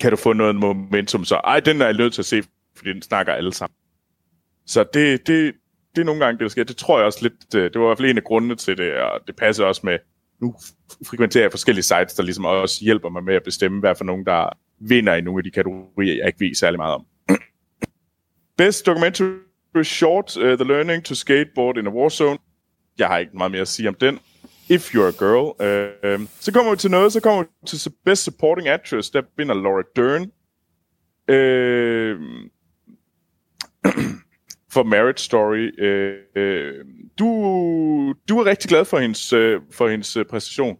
kan 0.00 0.10
du 0.10 0.16
få 0.16 0.32
noget 0.32 0.56
momentum, 0.56 1.24
så 1.24 1.34
ej, 1.34 1.60
den 1.60 1.80
er 1.80 1.86
jeg 1.86 1.94
nødt 1.94 2.14
til 2.14 2.22
at 2.22 2.26
se, 2.26 2.42
fordi 2.76 2.92
den 2.92 3.02
snakker 3.02 3.32
alle 3.32 3.52
sammen. 3.52 3.74
Så 4.66 4.84
det, 4.94 5.26
det, 5.26 5.54
det 5.94 6.00
er 6.00 6.04
nogle 6.04 6.24
gange 6.24 6.38
det, 6.38 6.42
der 6.42 6.48
sker. 6.48 6.64
Det 6.64 6.76
tror 6.76 6.98
jeg 6.98 7.06
også 7.06 7.18
lidt, 7.22 7.54
øh, 7.54 7.62
det 7.62 7.80
var 7.80 7.86
i 7.86 7.88
hvert 7.88 7.98
fald 7.98 8.10
en 8.10 8.16
af 8.16 8.24
grundene 8.24 8.54
til 8.54 8.78
det, 8.78 8.94
og 8.94 9.20
det 9.26 9.36
passer 9.36 9.64
også 9.64 9.80
med, 9.84 9.98
nu 10.40 10.54
frekventerer 11.06 11.44
jeg 11.44 11.50
forskellige 11.50 11.82
sites, 11.82 12.14
der 12.14 12.22
ligesom 12.22 12.44
også 12.44 12.84
hjælper 12.84 13.08
mig 13.08 13.24
med 13.24 13.34
at 13.34 13.42
bestemme, 13.42 13.80
hvad 13.80 13.94
for 13.94 14.04
nogen, 14.04 14.26
der 14.26 14.48
vinder 14.78 15.14
i 15.14 15.20
nogle 15.20 15.40
af 15.40 15.44
de 15.44 15.50
kategorier, 15.50 16.14
jeg 16.16 16.26
ikke 16.26 16.40
ved 16.40 16.54
særlig 16.54 16.78
meget 16.78 16.94
om. 16.94 17.06
Best 18.58 18.86
Documentary 18.86 19.82
Short, 19.82 20.36
uh, 20.36 20.42
The 20.42 20.64
Learning 20.64 21.04
to 21.04 21.14
Skateboard 21.14 21.78
in 21.78 21.86
a 21.86 21.90
War 21.90 22.08
Zone. 22.08 22.38
Jeg 22.98 23.08
har 23.08 23.18
ikke 23.18 23.36
meget 23.36 23.52
mere 23.52 23.60
at 23.60 23.68
sige 23.68 23.88
om 23.88 23.94
den. 23.94 24.18
If 24.68 24.94
You're 24.94 25.08
a 25.08 25.24
Girl. 25.24 25.46
Uh, 25.62 26.14
um, 26.14 26.28
så 26.40 26.52
kommer 26.52 26.72
vi 26.72 26.76
til 26.76 26.90
noget, 26.90 27.12
så 27.12 27.20
kommer 27.20 27.42
vi 27.42 27.48
til 27.66 27.92
Best 28.04 28.24
Supporting 28.24 28.68
Actress, 28.68 29.10
der 29.10 29.22
vinder 29.36 29.54
Laura 29.54 29.82
Dern. 29.96 30.22
Uh, 31.28 32.46
for 34.76 34.82
Marriage 34.82 35.18
Story. 35.18 35.66
Uh, 35.86 36.42
uh, 36.42 36.84
du, 37.18 37.26
du 38.28 38.38
er 38.40 38.44
rigtig 38.46 38.68
glad 38.68 38.84
for 38.84 38.98
hendes, 38.98 39.32
uh, 39.32 39.62
for 39.70 39.88
hendes 39.88 40.16
uh, 40.16 40.24
præstation. 40.30 40.76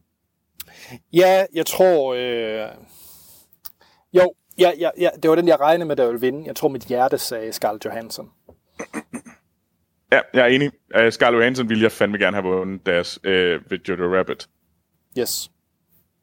Ja, 1.12 1.46
jeg 1.54 1.66
tror... 1.66 2.14
Øh... 2.14 2.68
Jo, 4.12 4.34
ja, 4.58 4.70
ja, 4.78 4.90
ja, 4.98 5.08
det 5.22 5.30
var 5.30 5.36
den, 5.36 5.48
jeg 5.48 5.60
regnede 5.60 5.88
med, 5.88 5.96
der 5.96 6.06
ville 6.06 6.20
vinde. 6.20 6.46
Jeg 6.46 6.56
tror, 6.56 6.68
mit 6.68 6.82
hjerte 6.84 7.18
sagde 7.18 7.52
Scarlett 7.52 7.84
Johansson. 7.84 8.30
Ja, 10.12 10.20
jeg 10.34 10.42
er 10.42 10.46
enig. 10.46 10.70
Uh, 10.98 11.10
Scarlett 11.10 11.40
Johansson 11.40 11.68
ville 11.68 11.82
jeg 11.82 11.92
fandme 11.92 12.18
gerne 12.18 12.36
have 12.36 12.44
vundet 12.44 12.86
deres 12.86 13.18
uh, 13.24 13.30
ved 13.70 13.78
Jojo 13.88 14.18
Rabbit. 14.18 14.48
Yes. 15.18 15.50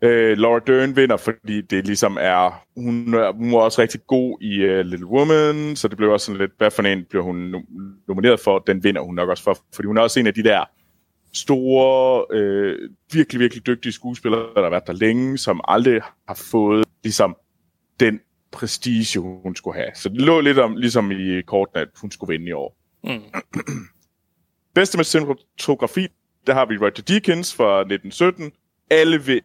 Uh, 0.04 0.38
Laura 0.38 0.60
Dern 0.60 0.96
vinder, 0.96 1.18
fordi 1.18 1.62
det 1.62 1.86
ligesom 1.86 2.18
er... 2.22 2.66
Hun, 2.78 3.14
er, 3.14 3.32
hun 3.32 3.52
var 3.52 3.58
også 3.58 3.82
rigtig 3.82 4.00
god 4.08 4.42
i 4.42 4.64
uh, 4.64 4.80
Little 4.80 5.08
Woman, 5.08 5.76
så 5.76 5.88
det 5.88 5.98
blev 5.98 6.12
også 6.12 6.26
sådan 6.26 6.42
lidt... 6.42 6.52
Hvad 6.58 6.72
for 6.72 6.84
en 6.84 7.06
bliver 7.10 7.24
hun 7.24 7.66
nomineret 8.08 8.40
for? 8.40 8.60
Den 8.60 8.84
vinder 8.84 9.02
hun 9.02 9.16
nok 9.16 9.30
også 9.30 9.44
for, 9.44 9.58
fordi 9.76 9.86
hun 9.86 9.98
er 9.98 10.02
også 10.02 10.20
en 10.20 10.28
af 10.28 10.34
de 10.34 10.44
der 10.44 10.64
store, 11.34 12.26
uh, 12.36 12.90
virkelig, 13.14 13.40
virkelig 13.40 13.68
dygtige 13.68 13.94
skuespillere, 13.94 14.42
der 14.56 14.64
har 14.64 14.70
været 14.70 14.88
der 14.88 14.94
længe, 14.94 15.38
som 15.38 15.62
aldrig 15.68 16.02
har 16.28 16.42
fået 16.52 16.86
ligesom 17.04 17.36
den 18.00 18.20
prestige, 18.52 19.20
hun 19.20 19.56
skulle 19.56 19.78
have. 19.78 19.90
Så 19.96 20.10
det 20.10 20.22
lå 20.22 20.40
lidt 20.40 20.60
om, 20.60 20.76
ligesom 20.76 21.12
i 21.12 21.42
kortene, 21.42 21.82
at 21.82 21.88
hun 22.02 22.12
skulle 22.12 22.34
vinde 22.34 22.48
i 22.50 22.52
år. 22.52 22.78
Mm. 23.04 23.22
Bedste 24.76 24.98
med 24.98 25.06
cinematografi, 25.06 26.08
der 26.48 26.54
har 26.54 26.66
vi 26.66 26.78
Roger 26.78 27.04
Deakins 27.08 27.56
fra 27.56 27.80
1917. 27.80 28.52
Alle 28.90 29.28
ved, 29.28 29.42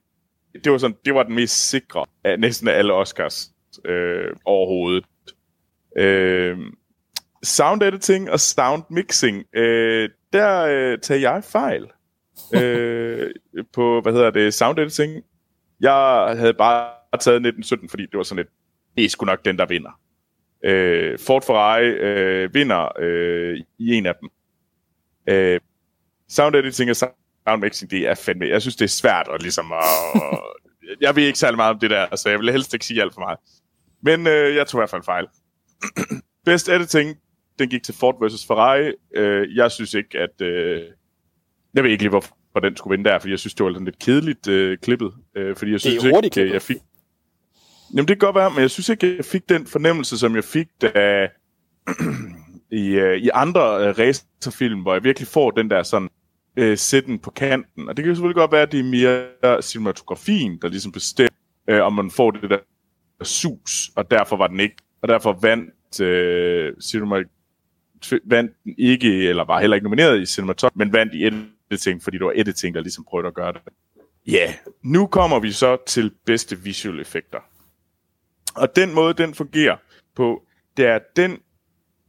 det 0.65 0.73
var, 0.73 0.79
sådan, 0.79 0.97
det 1.05 1.15
var 1.15 1.23
den 1.23 1.35
mest 1.35 1.71
sikre 1.71 2.07
af 2.25 2.41
næsten 2.41 2.69
alle 2.69 2.93
Oscars 2.93 3.53
øh, 3.85 4.37
overhovedet. 4.45 5.05
Øh, 5.97 6.59
sound 7.43 7.83
editing 7.83 8.31
og 8.31 8.41
sound 8.41 8.83
mixing, 8.91 9.45
øh, 9.53 10.09
der 10.33 10.61
øh, 10.61 10.99
tager 10.99 11.21
jeg 11.21 11.45
fejl 11.45 11.87
øh, 12.63 13.31
på, 13.73 14.01
hvad 14.01 14.13
hedder 14.13 14.31
det, 14.31 14.55
sound 14.55 14.79
editing. 14.79 15.25
Jeg 15.81 16.35
havde 16.39 16.55
bare 16.55 16.91
taget 17.21 17.37
1917, 17.37 17.89
fordi 17.89 18.03
det 18.03 18.17
var 18.17 18.23
sådan 18.23 18.45
et, 18.45 18.49
det 18.97 19.05
er 19.05 19.09
sgu 19.09 19.27
nok 19.27 19.45
den, 19.45 19.59
der 19.59 19.67
vinder. 19.67 20.01
Øh, 20.65 21.19
Ford 21.19 21.43
Ferrari 21.43 21.87
øh, 21.87 22.55
vinder 22.55 22.89
øh, 22.99 23.59
i 23.79 23.95
en 23.95 24.07
af 24.07 24.15
dem. 24.21 24.31
Øh, 25.27 25.61
sound 26.29 26.57
editing 26.57 26.91
og 26.91 26.97
sound 26.97 27.15
mixing, 27.57 27.91
det 27.91 28.09
er 28.09 28.15
fandme... 28.15 28.49
Jeg 28.49 28.61
synes, 28.61 28.77
det 28.77 28.85
er 28.85 28.89
svært 28.89 29.29
at 29.35 29.43
ligesom... 29.43 29.73
At, 29.73 29.79
jeg 31.01 31.17
ved 31.17 31.23
ikke 31.23 31.39
særlig 31.39 31.57
meget 31.57 31.75
om 31.75 31.81
det 31.81 31.91
der, 31.91 32.17
så 32.17 32.29
jeg 32.29 32.39
vil 32.39 32.53
helst 32.53 32.75
ikke 32.75 32.87
sige 32.87 33.03
alt 33.03 33.15
for 33.15 33.21
meget. 33.21 33.39
Men 34.03 34.27
øh, 34.27 34.57
jeg 34.57 34.67
tror 34.67 34.79
i 34.79 34.81
hvert 34.81 34.91
fald 34.91 35.03
fejl. 35.03 35.27
Best 36.47 36.69
editing, 36.69 37.17
den 37.59 37.69
gik 37.69 37.83
til 37.83 37.95
Ford 37.95 38.21
versus 38.21 38.47
Ferrari. 38.47 38.93
Øh, 39.15 39.57
jeg 39.57 39.71
synes 39.71 39.95
ikke, 39.95 40.19
at... 40.19 40.41
Øh, 40.41 40.83
jeg 41.75 41.85
ved 41.85 41.91
ikke 41.91 42.03
lige, 42.03 42.11
hvorfor 42.11 42.35
den 42.63 42.77
skulle 42.77 42.97
vinde 42.97 43.11
der, 43.11 43.19
fordi 43.19 43.31
jeg 43.31 43.39
synes, 43.39 43.55
det 43.55 43.67
var 43.67 43.73
sådan 43.73 43.85
lidt 43.85 43.99
kedeligt 43.99 44.49
øh, 44.49 44.79
klippet. 44.79 45.13
Øh, 45.37 45.57
fordi 45.57 45.73
jeg 45.73 45.81
synes 45.81 46.03
det 46.03 46.13
er 46.13 46.17
ikke, 46.17 46.31
klippet. 46.31 46.53
jeg 46.53 46.63
fik... 46.63 46.77
Jamen, 47.95 48.09
det 48.09 48.21
kan 48.21 48.27
godt 48.27 48.37
være, 48.37 48.51
men 48.51 48.61
jeg 48.61 48.71
synes 48.71 48.89
ikke, 48.89 49.17
jeg 49.17 49.25
fik 49.25 49.49
den 49.49 49.67
fornemmelse, 49.67 50.19
som 50.19 50.35
jeg 50.35 50.45
fik, 50.45 50.69
da 50.83 51.29
i, 52.83 53.01
uh, 53.01 53.13
i 53.13 53.29
andre 53.35 53.91
uh, 53.91 53.99
racerfilm, 53.99 54.81
hvor 54.83 54.93
jeg 54.93 55.05
virkelig 55.05 55.29
får 55.29 55.51
den 55.51 55.71
der 55.71 55.83
sådan 55.83 56.09
sætte 56.59 56.77
sætten 56.77 57.18
på 57.18 57.31
kanten. 57.31 57.88
Og 57.88 57.97
det 57.97 58.05
kan 58.05 58.14
selvfølgelig 58.14 58.37
godt 58.37 58.53
være, 58.53 58.62
at 58.62 58.73
det 58.73 58.81
er 58.81 58.85
mere 58.85 59.62
cinematografien, 59.62 60.59
der 60.62 60.68
ligesom 60.68 60.92
bestemmer, 60.92 61.38
øh, 61.68 61.83
om 61.83 61.92
man 61.92 62.11
får 62.11 62.31
det 62.31 62.51
der 62.51 62.59
sus, 63.23 63.90
og 63.97 64.11
derfor 64.11 64.37
var 64.37 64.47
den 64.47 64.61
ikke, 64.61 64.77
og 65.03 65.09
derfor 65.09 65.38
vandt 65.42 66.01
øh, 66.01 66.73
cinema, 66.81 67.23
vandt 68.25 68.53
den 68.64 68.75
ikke, 68.79 69.29
eller 69.29 69.44
var 69.44 69.61
heller 69.61 69.75
ikke 69.75 69.85
nomineret 69.85 70.21
i 70.21 70.27
cinematografien, 70.27 70.79
men 70.79 70.92
vandt 70.92 71.14
i 71.14 71.27
editing, 71.71 72.03
fordi 72.03 72.18
det 72.18 72.27
var 72.27 72.33
editing, 72.37 72.75
der 72.75 72.81
ligesom 72.81 73.05
prøvede 73.05 73.29
at 73.29 73.35
gøre 73.35 73.53
det. 73.53 73.61
Ja, 74.27 74.33
yeah. 74.33 74.55
nu 74.83 75.07
kommer 75.07 75.40
vi 75.40 75.53
så 75.53 75.77
til 75.87 76.12
bedste 76.27 76.59
visuelle 76.59 77.01
effekter. 77.01 77.38
Og 78.57 78.77
den 78.77 78.94
måde, 78.94 79.14
den 79.14 79.35
fungerer 79.35 79.77
på, 80.14 80.42
det 80.77 80.87
er 80.87 80.99
den 81.16 81.38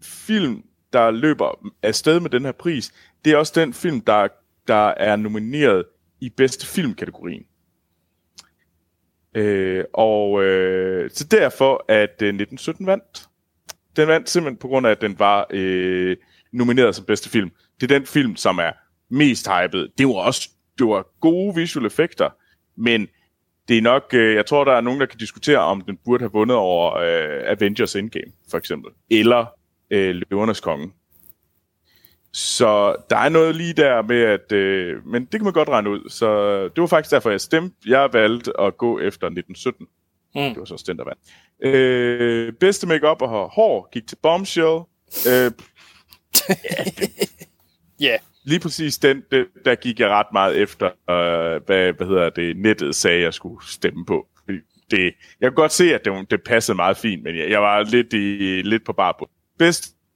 film, 0.02 0.64
der 0.94 1.12
løber 1.12 1.72
afsted 1.84 2.20
med 2.20 2.30
den 2.30 2.46
her 2.46 2.52
pris, 2.52 2.94
det 3.26 3.34
er 3.34 3.38
også 3.38 3.54
den 3.56 3.74
film, 3.74 4.02
der, 4.02 4.28
der 4.70 4.88
er 4.88 5.16
nomineret 5.16 5.86
i 6.22 6.30
bedste 6.30 6.68
filmkategorien. 6.68 7.44
Øh, 9.36 9.84
og 9.94 10.44
øh, 10.44 11.10
så 11.12 11.28
derfor, 11.28 11.86
at 11.88 12.22
øh, 12.22 12.28
1917 12.28 12.86
vandt. 12.86 13.28
Den 13.96 14.08
vandt 14.08 14.30
simpelthen 14.30 14.58
på 14.58 14.68
grund 14.68 14.88
af, 14.88 14.92
at 14.92 15.02
den 15.02 15.20
var 15.20 15.48
øh, 15.50 16.18
nomineret 16.52 16.96
som 16.96 17.06
bedste 17.06 17.30
film. 17.30 17.52
Det 17.82 17.92
er 17.92 18.00
den 18.00 18.06
film, 18.06 18.36
som 18.36 18.58
er 18.58 18.72
mest 19.10 19.48
hyped. 19.48 19.90
Det 19.98 20.08
var 20.08 20.14
også 20.14 20.50
det 20.80 20.88
var 20.88 21.06
gode 21.22 21.56
visuelle 21.56 21.88
effekter, 21.88 22.30
men 22.76 23.08
det 23.68 23.78
er 23.78 23.82
nok, 23.82 24.04
øh, 24.14 24.36
jeg 24.36 24.46
tror, 24.46 24.64
der 24.64 24.74
er 24.74 24.82
nogen, 24.82 25.00
der 25.00 25.06
kan 25.06 25.20
diskutere, 25.20 25.60
om 25.60 25.82
den 25.82 25.98
burde 26.06 26.22
have 26.22 26.32
vundet 26.32 26.58
over 26.58 26.96
øh, 26.96 27.52
Avengers 27.52 27.96
Endgame, 27.96 28.32
for 28.52 28.58
eksempel. 28.58 28.92
Eller 29.10 29.46
øh, 29.92 30.16
Løvernes 30.16 30.60
Konge. 30.60 30.92
Så 32.34 32.96
der 33.10 33.18
er 33.18 33.30
noget 33.30 33.56
lige 33.56 33.74
der 33.74 34.02
med, 34.02 34.22
at... 34.22 34.52
Øh, 34.52 35.06
men 35.06 35.22
det 35.22 35.32
kan 35.32 35.44
man 35.44 35.54
godt 35.54 35.70
regne 35.70 35.90
ud. 35.90 36.10
Så 36.10 36.64
det 36.64 36.82
var 36.82 36.88
faktisk 36.88 37.12
derfor, 37.12 37.30
jeg 37.30 37.42
stemte. 37.42 37.76
Jeg 37.86 38.10
valgte 38.14 38.60
at 38.60 38.78
gå 38.78 39.00
efter 39.00 39.28
1917. 39.28 39.88
Mm. 40.36 40.42
Det 40.42 40.60
var 40.60 40.66
så 40.66 40.74
også 40.74 40.86
den, 40.88 40.98
der 40.98 41.04
vandt. 41.04 41.20
Øh, 41.76 42.54
bedste 42.54 42.88
makeup 42.88 43.22
og 43.22 43.50
hår 43.50 43.90
gik 43.92 44.08
til 44.08 44.18
Bombshell. 44.22 44.80
Øh, 45.28 45.34
ja, 48.00 48.08
yeah. 48.08 48.20
Lige 48.44 48.60
præcis 48.60 48.98
den, 48.98 49.24
det, 49.32 49.48
der 49.66 49.76
gik 49.76 50.00
jeg 50.00 50.10
ret 50.10 50.28
meget 50.34 50.58
efter, 50.58 50.86
øh, 50.86 51.62
hvad, 51.66 51.94
hvad 51.94 52.08
hedder 52.08 52.30
det, 52.30 52.58
nettet 52.58 52.96
sagde, 52.96 53.22
jeg 53.22 53.34
skulle 53.34 53.68
stemme 53.68 54.06
på. 54.06 54.28
Det, 54.92 55.04
jeg 55.42 55.50
kan 55.50 55.54
godt 55.54 55.72
se, 55.72 55.96
at 55.96 56.06
det, 56.06 56.32
det 56.32 56.44
passede 56.44 56.76
meget 56.76 56.98
fint, 56.98 57.24
men 57.24 57.38
jeg, 57.38 57.50
jeg 57.50 57.62
var 57.62 57.84
lidt, 57.84 58.14
i, 58.14 58.62
lidt 58.62 58.86
på 58.86 58.94
bar 58.94 59.16
på. 59.20 59.30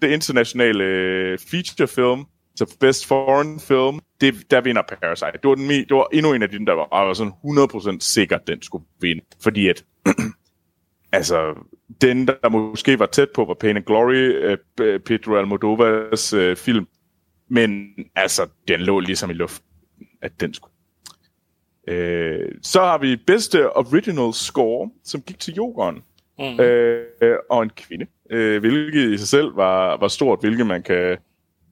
Bedste 0.04 0.14
internationale 0.14 0.84
øh, 0.84 1.40
feature 1.40 1.88
film, 1.88 2.26
så 2.56 2.76
best 2.80 3.06
foreign 3.06 3.60
film, 3.60 4.00
det, 4.22 4.52
der 4.52 4.62
vinder 4.62 4.82
Parasite. 4.82 5.32
Det 5.32 5.50
var, 5.50 5.56
den, 5.56 5.70
det 5.70 5.92
var 5.92 6.08
endnu 6.14 6.34
en 6.34 6.44
af 6.44 6.50
dem, 6.50 6.66
der 6.66 6.74
var, 6.74 7.06
var 7.06 7.14
sådan 7.14 7.34
100% 7.96 7.98
sikker, 8.00 8.38
den 8.38 8.62
skulle 8.62 8.86
vinde. 9.00 9.22
Fordi 9.44 9.68
at, 9.68 9.86
altså, 11.18 11.54
den, 12.02 12.28
der 12.28 12.50
måske 12.50 13.00
var 13.00 13.06
tæt 13.06 13.30
på, 13.36 13.46
var 13.46 13.54
Pain 13.54 13.78
and 13.78 13.86
Glory, 13.86 14.52
uh, 14.52 15.00
Pedro 15.06 15.36
Almodovas 15.36 16.34
uh, 16.34 16.56
film, 16.56 16.88
men 17.50 17.90
altså, 18.16 18.48
den 18.68 18.80
lå 18.80 19.00
ligesom 19.00 19.30
i 19.30 19.34
luften, 19.34 19.68
at 20.22 20.32
den 20.40 20.54
skulle. 20.54 20.74
Øh, 21.88 22.52
så 22.62 22.80
har 22.80 22.98
vi 22.98 23.16
bedste 23.16 23.76
original 23.76 24.34
score, 24.34 24.90
som 25.04 25.22
gik 25.22 25.40
til 25.40 25.54
Jokeren. 25.54 26.04
Mm. 26.40 26.60
Øh, 26.60 27.38
og 27.50 27.64
en 27.64 27.70
kvinde, 27.70 28.06
øh, 28.32 28.60
hvilket 28.60 29.14
i 29.14 29.18
sig 29.18 29.28
selv 29.28 29.56
var, 29.56 29.98
var 29.98 30.08
stort, 30.08 30.40
hvilket 30.40 30.68
man 30.68 30.84
kan 30.84 31.18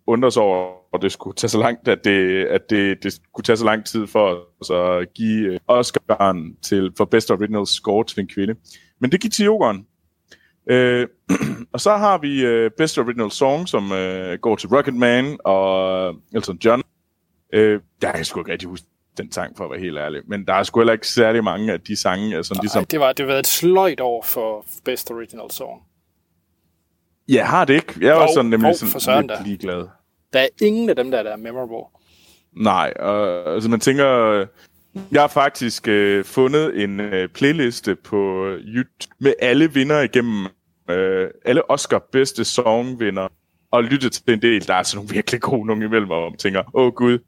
undre 0.08 0.32
sig 0.32 0.44
over, 0.44 0.74
og 0.94 1.02
det 1.02 1.12
skulle 1.12 1.36
tage 1.36 1.50
så 1.50 1.60
langt, 1.60 1.88
at 1.88 2.04
det, 2.04 2.46
at 2.46 2.70
det, 2.70 3.04
det 3.04 3.14
skulle 3.14 3.44
tage 3.44 3.58
så 3.58 3.66
lang 3.66 3.86
tid 3.86 4.08
for 4.08 4.40
os 4.62 4.70
at 4.70 5.14
give 5.14 5.60
Oscar'en 5.72 6.60
til, 6.62 6.92
for 6.98 7.06
Best 7.06 7.32
Original 7.32 7.68
Score 7.68 8.04
til 8.04 8.20
en 8.20 8.28
kvinde. 8.28 8.56
Men 9.00 9.12
det 9.12 9.22
gik 9.22 9.32
til 9.32 9.46
Jokeren. 9.46 9.86
Øh, 10.70 11.08
og 11.74 11.82
så 11.82 11.92
har 11.98 12.18
vi 12.18 12.46
øh, 12.46 12.72
Best 12.78 12.98
Original 12.98 13.32
Song, 13.32 13.68
som 13.68 13.92
øh, 13.92 14.40
går 14.40 14.56
til 14.56 14.70
Rocketman 14.70 15.38
og 15.44 16.16
Elton 16.34 16.60
John. 16.66 16.84
Øh, 17.54 17.80
der 18.02 18.08
kan 18.08 18.18
jeg 18.18 18.26
sgu 18.26 18.40
ikke 18.40 18.52
rigtig 18.52 18.70
huske 18.70 18.88
den 19.18 19.32
sang, 19.32 19.58
for 19.58 19.64
at 19.64 19.72
være 19.72 19.80
helt 19.80 19.98
ærlig. 19.98 20.22
Men 20.28 20.46
der 20.46 20.54
er 20.54 20.64
sgu 20.64 20.80
heller 20.80 20.94
ikke 20.94 21.08
særlig 21.08 21.44
mange 21.44 21.74
af 21.74 21.82
de 21.82 21.96
sange. 21.96 22.36
Altså, 22.36 22.54
Ej, 22.54 22.62
ligesom... 22.62 22.86
det 22.86 23.00
var 23.00 23.14
det 23.14 23.28
var 23.28 23.34
et 23.34 23.48
sløjt 23.48 24.00
år 24.00 24.24
for 24.24 24.66
Best 24.86 25.12
Original 25.12 25.52
Song. 25.52 25.82
Ja, 27.32 27.46
har 27.46 27.66
det 27.66 27.74
ikke? 27.74 27.94
Jeg 28.02 28.16
var 28.16 28.22
jo, 28.22 28.34
sådan 28.34 28.50
nemlig 28.50 28.76
sådan 28.76 29.28
lidt 29.28 29.46
ligeglad. 29.46 29.88
Der 30.34 30.40
er 30.40 30.48
ingen 30.62 30.90
af 30.90 30.96
dem 30.96 31.12
der, 31.12 31.24
der 31.24 31.32
er 31.32 31.38
memorable. 31.38 32.00
Nej, 32.56 32.94
og 33.00 33.54
altså 33.54 33.70
man 33.70 33.80
tænker, 33.80 34.06
jeg 35.12 35.22
har 35.22 35.28
faktisk 35.28 35.88
øh, 35.88 36.26
fundet 36.26 36.84
en 36.84 37.00
øh, 37.00 37.30
playliste 37.30 37.96
på 37.96 38.46
YouTube 38.62 39.16
med 39.20 39.34
alle 39.40 39.74
vinder 39.74 40.02
igennem, 40.02 40.48
øh, 40.90 41.28
alle 41.46 41.72
Oscar 41.72 42.08
bedste 42.12 42.46
songvinder, 42.46 43.28
og 43.72 43.84
lyttet 43.84 44.12
til 44.12 44.34
en 44.34 44.42
del, 44.42 44.68
der 44.68 44.74
er 44.74 44.84
sådan 44.84 44.98
nogle 44.98 45.14
virkelig 45.14 45.42
gode 45.42 45.68
nogle 45.68 45.86
imellem, 45.86 46.10
og 46.10 46.32
man 46.32 46.38
tænker, 46.38 46.60
åh 46.74 46.86
oh, 46.86 46.94
gud, 46.94 47.20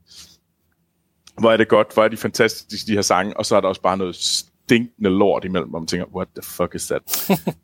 hvor 1.39 1.51
er 1.51 1.57
det 1.57 1.67
godt, 1.67 1.93
hvor 1.93 2.03
er 2.03 2.07
de 2.07 2.17
fantastiske, 2.17 2.87
de 2.87 2.93
her 2.95 3.01
sange, 3.01 3.37
og 3.37 3.45
så 3.45 3.55
er 3.55 3.61
der 3.61 3.67
også 3.67 3.81
bare 3.81 3.97
noget 3.97 4.15
stinkende 4.15 5.09
lort 5.09 5.45
imellem, 5.45 5.69
hvor 5.69 5.79
man 5.79 5.87
tænker, 5.87 6.05
what 6.15 6.27
the 6.35 6.43
fuck 6.43 6.75
is 6.75 6.87
that? 6.87 7.29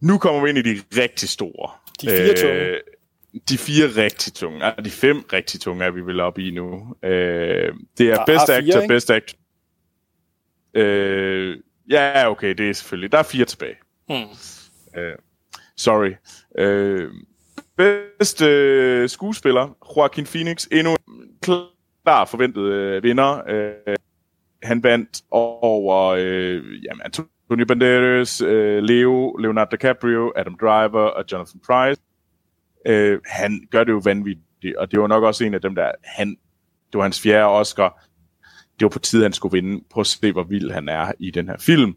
nu 0.00 0.18
kommer 0.18 0.42
vi 0.42 0.48
ind 0.48 0.58
i 0.58 0.62
de 0.62 0.82
rigtig 0.96 1.28
store. 1.28 1.70
De 2.00 2.06
fire 2.06 2.34
tunge. 2.36 2.54
Øh, 2.54 2.80
de 3.48 3.58
fire 3.58 3.86
rigtig 4.04 4.32
tunge, 4.32 4.64
altså 4.64 4.82
de 4.82 4.90
fem 4.90 5.24
rigtig 5.32 5.60
tunge 5.60 5.84
er 5.84 5.90
vi 5.90 6.00
vel 6.00 6.20
oppe 6.20 6.42
i 6.42 6.50
nu. 6.50 6.94
Øh, 7.02 7.10
det 7.98 8.10
er 8.10 8.14
der 8.14 8.24
Best 8.26 8.48
er 8.48 8.56
Actor, 8.56 8.80
ikke? 8.80 8.94
Best 8.94 9.10
Actor. 9.10 9.38
Øh, 10.74 11.56
ja, 11.90 12.30
okay, 12.30 12.54
det 12.54 12.70
er 12.70 12.72
selvfølgelig. 12.72 13.12
Der 13.12 13.18
er 13.18 13.22
fire 13.22 13.44
tilbage. 13.44 13.76
Hmm. 14.08 15.00
Øh, 15.00 15.14
sorry. 15.76 16.12
Øh, 16.58 17.10
bedste 17.76 18.46
øh, 18.46 19.08
skuespiller, 19.08 19.76
Joaquin 19.96 20.26
Phoenix, 20.26 20.66
endnu 20.72 20.96
en 21.08 21.24
klar 21.42 22.24
forventet 22.24 22.62
øh, 22.62 23.02
vinder. 23.02 23.42
Øh, 23.48 23.96
han 24.62 24.82
vandt 24.82 25.22
over 25.30 26.06
øh, 26.06 26.84
jamen, 26.84 27.02
Antonio 27.50 27.66
Banderas, 27.66 28.40
øh, 28.40 28.82
Leo, 28.82 29.36
Leonardo 29.36 29.76
DiCaprio, 29.76 30.32
Adam 30.36 30.56
Driver 30.60 31.02
og 31.02 31.24
Jonathan 31.32 31.60
Price. 31.66 32.02
Øh, 32.86 33.20
han 33.26 33.66
gør 33.70 33.84
det 33.84 33.92
jo 33.92 34.00
vanvittigt, 34.04 34.76
og 34.76 34.90
det 34.90 35.00
var 35.00 35.06
nok 35.06 35.24
også 35.24 35.44
en 35.44 35.54
af 35.54 35.60
dem, 35.60 35.74
der 35.74 35.92
han, 36.04 36.28
det 36.92 36.98
var 36.98 37.02
hans 37.02 37.20
fjerde 37.20 37.46
Oscar. 37.46 38.04
Det 38.78 38.84
var 38.84 38.88
på 38.88 38.98
tide, 38.98 39.22
han 39.22 39.32
skulle 39.32 39.52
vinde. 39.52 39.84
Prøv 39.90 40.00
at 40.00 40.06
se, 40.06 40.32
hvor 40.32 40.42
vild 40.42 40.70
han 40.70 40.88
er 40.88 41.12
i 41.18 41.30
den 41.30 41.48
her 41.48 41.56
film. 41.58 41.96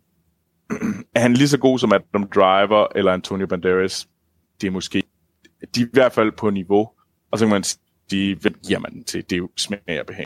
er 1.16 1.20
han 1.20 1.34
lige 1.34 1.48
så 1.48 1.58
god 1.58 1.80
som 1.80 1.94
Adam 1.94 2.30
Driver 2.36 2.88
eller 2.96 3.12
Antonio 3.12 3.48
Banderas? 3.48 4.08
Det 4.62 4.68
er 4.68 4.72
måske, 4.72 5.04
de 5.76 5.82
er 5.82 5.86
i 5.86 5.90
hvert 5.94 6.14
fald 6.14 6.32
på 6.32 6.50
niveau. 6.50 6.90
Og 7.32 7.40
så 7.40 7.46
kan 7.46 7.54
man 7.54 7.64
sige, 8.10 8.36
hvem 8.36 8.56
giver 8.68 8.80
man 8.80 9.04
til? 9.04 9.24
Det 9.24 9.34
er 9.34 9.38
jo 9.38 9.50
smag 9.58 10.00
og 10.00 10.06
behag. 10.06 10.26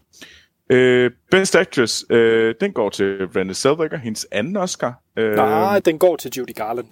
Øh, 0.70 1.12
Best 1.32 1.56
Actress, 1.56 2.06
øh, 2.10 2.56
den 2.62 2.74
går 2.74 2.90
til 2.90 3.30
Renée 3.36 3.54
Zellweger, 3.54 3.98
hendes 3.98 4.28
anden 4.32 4.58
Oscar. 4.58 5.02
Øh, 5.18 5.36
Nej, 5.36 5.80
den 5.80 6.00
går 6.00 6.16
til 6.16 6.32
Judy 6.38 6.56
Garland. 6.56 6.88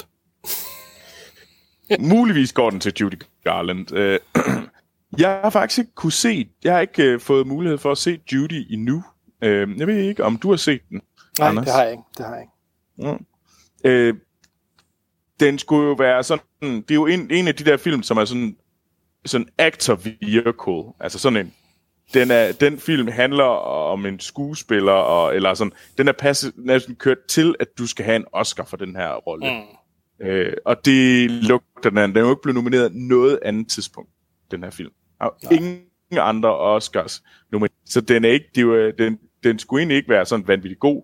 Muligvis 2.11 2.53
går 2.53 2.69
den 2.69 2.79
til 2.79 2.93
Judy 3.01 3.21
Garland. 3.43 3.93
Øh, 3.93 4.19
jeg 5.17 5.29
har 5.43 5.49
faktisk 5.49 5.79
ikke 5.79 5.91
kunne 5.95 6.11
se, 6.11 6.49
jeg 6.63 6.73
har 6.73 6.79
ikke 6.79 7.03
øh, 7.03 7.19
fået 7.19 7.47
mulighed 7.47 7.77
for 7.77 7.91
at 7.91 7.97
se 7.97 8.19
Judy 8.33 8.73
endnu. 8.73 9.03
Øh, 9.41 9.79
jeg 9.79 9.87
ved 9.87 9.97
ikke, 9.97 10.23
om 10.23 10.37
du 10.37 10.49
har 10.49 10.57
set 10.57 10.81
den, 10.89 11.01
Nej, 11.39 11.49
Anders? 11.49 11.65
det 11.65 11.73
har 11.73 11.83
jeg 11.83 11.91
ikke. 11.91 12.03
Det 12.17 12.25
har 12.25 12.33
jeg 12.33 12.41
ikke. 12.41 13.11
Mm. 13.11 13.25
Øh, 13.83 14.13
den 15.39 15.59
skulle 15.59 15.87
jo 15.87 15.93
være 15.93 16.23
sådan, 16.23 16.45
det 16.61 16.91
er 16.91 16.95
jo 16.95 17.05
en, 17.05 17.31
en 17.31 17.47
af 17.47 17.55
de 17.55 17.65
der 17.65 17.77
film, 17.77 18.03
som 18.03 18.17
er 18.17 18.25
sådan, 18.25 18.57
sådan 19.25 19.47
actor 19.57 19.95
vehicle, 19.95 20.93
altså 20.99 21.19
sådan 21.19 21.37
en, 21.37 21.53
den, 22.13 22.31
er, 22.31 22.51
den 22.51 22.79
film 22.79 23.07
handler 23.07 23.43
om 23.43 24.05
en 24.05 24.19
skuespiller, 24.19 24.91
og, 24.91 25.35
eller 25.35 25.53
sådan, 25.53 25.73
den 25.97 26.07
er, 26.07 26.11
passet, 26.11 26.53
næsten 26.57 26.95
kørt 26.95 27.17
til, 27.27 27.55
at 27.59 27.67
du 27.77 27.87
skal 27.87 28.05
have 28.05 28.15
en 28.15 28.25
Oscar 28.31 28.63
for 28.63 28.77
den 28.77 28.95
her 28.95 29.13
rolle. 29.13 29.45
Mm. 29.49 30.25
Øh, 30.25 30.53
og 30.65 30.85
det 30.85 31.31
lugter 31.31 31.89
den. 31.89 31.97
Den 31.97 32.17
er 32.17 32.21
jo 32.21 32.29
ikke 32.29 32.41
blevet 32.41 32.55
nomineret 32.55 32.95
noget 32.95 33.39
andet 33.41 33.67
tidspunkt, 33.67 34.09
den 34.51 34.63
her 34.63 34.69
film. 34.69 34.91
Og 35.19 35.37
ingen 35.51 35.81
andre 36.11 36.57
Oscars 36.57 37.23
nomineret. 37.51 37.73
Så 37.85 38.01
den 38.01 38.25
er 38.25 38.29
ikke, 38.29 38.45
det 38.55 38.61
er 38.61 38.65
jo, 38.65 38.91
den, 38.91 39.19
den 39.43 39.59
skulle 39.59 39.81
egentlig 39.81 39.97
ikke 39.97 40.09
være 40.09 40.25
sådan 40.25 40.47
vanvittig 40.47 40.79
god. 40.79 41.03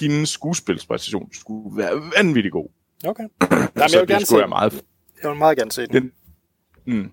Hendes 0.00 0.28
skuespilspræstation 0.28 1.32
skulle 1.32 1.76
være 1.76 2.00
vanvittig 2.16 2.52
god. 2.52 2.68
Okay. 3.04 3.22
Jamen, 3.50 3.68
jeg 3.76 4.00
vil 4.00 4.08
gerne 4.08 4.26
se 4.26 4.36
være 4.36 4.48
meget... 4.48 4.84
Jeg 5.22 5.30
vil 5.30 5.38
meget 5.38 5.58
gerne 5.58 5.72
se 5.72 5.86
den. 5.86 5.92
den 5.92 6.12
mm. 6.86 7.10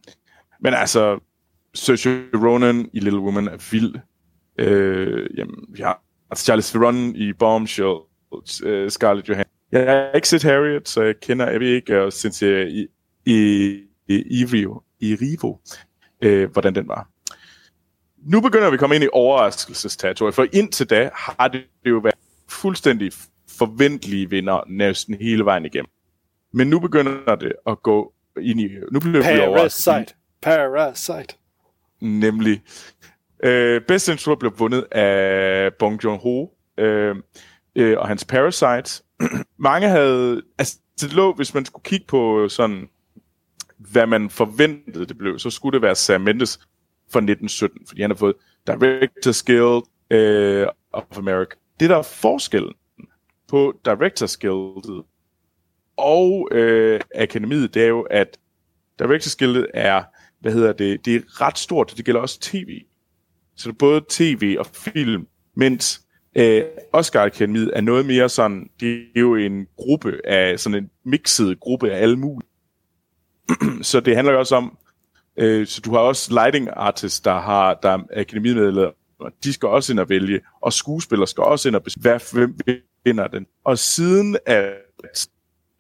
Men 0.60 0.74
altså, 0.74 1.20
Saoirse 1.80 2.30
Ronan 2.34 2.90
i 2.94 3.00
Little 3.00 3.20
Woman 3.20 3.48
er 3.48 3.70
vild. 3.72 3.96
Øh, 4.58 5.30
jamen, 5.38 5.66
vi 5.70 5.82
har 5.82 6.04
altså 6.32 6.46
Charles 6.46 6.72
Theron 6.72 7.16
i 7.16 7.34
Bombshell, 7.34 7.98
uh, 8.32 8.90
Scarlett 8.90 9.30
Johansson 9.30 9.54
Jeg 9.72 9.86
har 9.86 10.12
ikke 10.16 10.30
set 10.30 10.44
Harriet, 10.44 10.90
så 10.90 11.02
jeg 11.02 11.16
kender 11.22 11.60
ved 11.60 11.68
ikke, 11.68 12.02
og 12.02 12.14
synes 12.14 12.42
jeg 12.42 12.72
i, 12.72 12.88
i, 13.26 13.70
i, 14.08 14.42
Ivrio, 14.42 14.82
i 15.00 15.16
Rivo, 15.16 15.58
øh, 16.22 16.52
hvordan 16.52 16.76
den 16.76 16.88
var. 16.88 17.10
Nu 18.18 18.42
begynder 18.42 18.70
vi 18.70 18.74
at 18.74 18.80
komme 18.80 18.96
ind 18.96 19.04
i 19.04 19.08
overraskelsesterritoriet, 19.14 20.36
for 20.36 20.46
indtil 20.54 20.90
da 20.90 21.10
har 21.14 21.48
det 21.48 21.64
jo 21.86 21.98
været 21.98 22.16
fuldstændig 22.48 23.12
forventelige 23.58 24.30
vinder 24.30 24.64
næsten 24.68 25.16
hele 25.16 25.46
vejen 25.46 25.66
igennem. 25.66 25.90
Men 26.54 26.68
nu 26.68 26.80
begynder 26.80 27.36
det 27.36 27.54
at 27.68 27.84
gå 27.84 28.14
ind 28.42 28.62
i... 28.62 28.70
Nu 28.92 29.00
bliver 29.00 29.24
Parasite. 29.24 30.14
Parasite. 30.42 31.39
Nemlig. 32.02 32.62
Øh, 33.44 33.82
Best 33.88 34.08
Intro 34.08 34.36
blev 34.36 34.60
vundet 34.60 34.88
af 34.92 35.74
Bong 35.74 36.04
Joon-ho 36.04 36.48
øh, 36.78 37.16
øh, 37.76 37.98
og 37.98 38.08
hans 38.08 38.26
Parasite. 38.26 39.04
Mange 39.58 39.88
havde... 39.88 40.42
Altså, 40.58 40.78
det 41.02 41.14
lå, 41.14 41.34
hvis 41.34 41.54
man 41.54 41.66
skulle 41.66 41.84
kigge 41.84 42.06
på 42.08 42.50
sådan, 42.50 42.90
hvad 43.78 44.08
man 44.08 44.30
forventede 44.30 45.06
det 45.06 45.18
blev, 45.18 45.40
så 45.40 45.50
skulle 45.50 45.74
det 45.74 45.82
være 45.82 45.96
Sam 45.96 46.22
Mendes 46.22 46.58
fra 47.12 47.20
1917, 47.20 47.88
fordi 47.88 48.02
han 48.02 48.10
har 48.10 48.18
fået 48.18 48.36
Director's 48.70 49.44
Guild 49.46 49.84
øh, 50.12 50.68
of 50.94 51.18
America. 51.18 51.56
Det 51.80 51.90
der 51.90 51.98
er 51.98 52.02
forskellen 52.02 52.74
på 53.48 53.74
Director's 53.88 54.38
Guild 54.42 55.04
og 55.98 56.48
øh, 56.52 57.02
akademiet, 57.16 57.74
det 57.74 57.84
er 57.84 57.88
jo, 57.88 58.02
at 58.02 58.40
Director's 59.02 59.36
Guild 59.40 59.66
er, 59.74 60.04
hvad 60.42 60.52
hedder 60.52 60.74
det, 60.74 61.06
det 61.06 61.16
er 61.16 61.42
ret 61.42 61.58
stort, 61.58 61.94
det 61.98 62.06
gælder 62.06 62.22
også 62.22 62.40
tv. 62.40 62.82
Så 63.56 63.70
det 63.70 63.74
er 63.74 63.78
både 63.78 64.02
tv 64.10 64.56
og 64.60 64.66
film, 64.66 65.28
mens 65.56 66.02
øh, 66.36 66.64
Oscar 66.94 67.24
Akademiet 67.24 67.72
er 67.76 67.82
noget 67.82 68.06
mere 68.06 68.30
sådan, 68.30 68.70
det 68.80 68.94
er 69.16 69.20
jo 69.20 69.36
en 69.36 69.68
gruppe 69.78 70.22
af, 70.26 70.60
sådan 70.60 70.84
en 70.84 70.90
mixet 71.06 71.60
gruppe 71.60 71.92
af 71.92 72.02
alle 72.02 72.16
mulige. 72.16 72.50
så 73.82 74.00
det 74.00 74.16
handler 74.16 74.34
jo 74.34 74.40
også 74.40 74.56
om, 74.56 74.78
øh, 75.38 75.68
så 75.68 75.82
du 75.82 75.92
har 75.92 76.00
også 76.00 76.34
lighting 76.34 76.70
artists, 76.74 77.22
der 77.22 77.40
har 77.40 77.74
der 77.74 77.90
er 77.90 78.00
akademimedlemmer, 78.14 78.92
de 79.44 79.54
skal 79.54 79.70
også 79.70 79.94
ind 79.94 80.00
og 80.00 80.10
vælge, 80.10 80.40
og 80.62 80.74
skuespillere 80.74 81.28
skal 81.28 81.44
også 81.44 81.70
ind 81.70 81.76
og 81.76 81.84
beslutte, 81.84 82.20
hvem 82.34 82.60
vinder 83.06 83.28
den. 83.28 83.46
Og 83.64 83.78
siden 83.78 84.38
at 84.46 84.74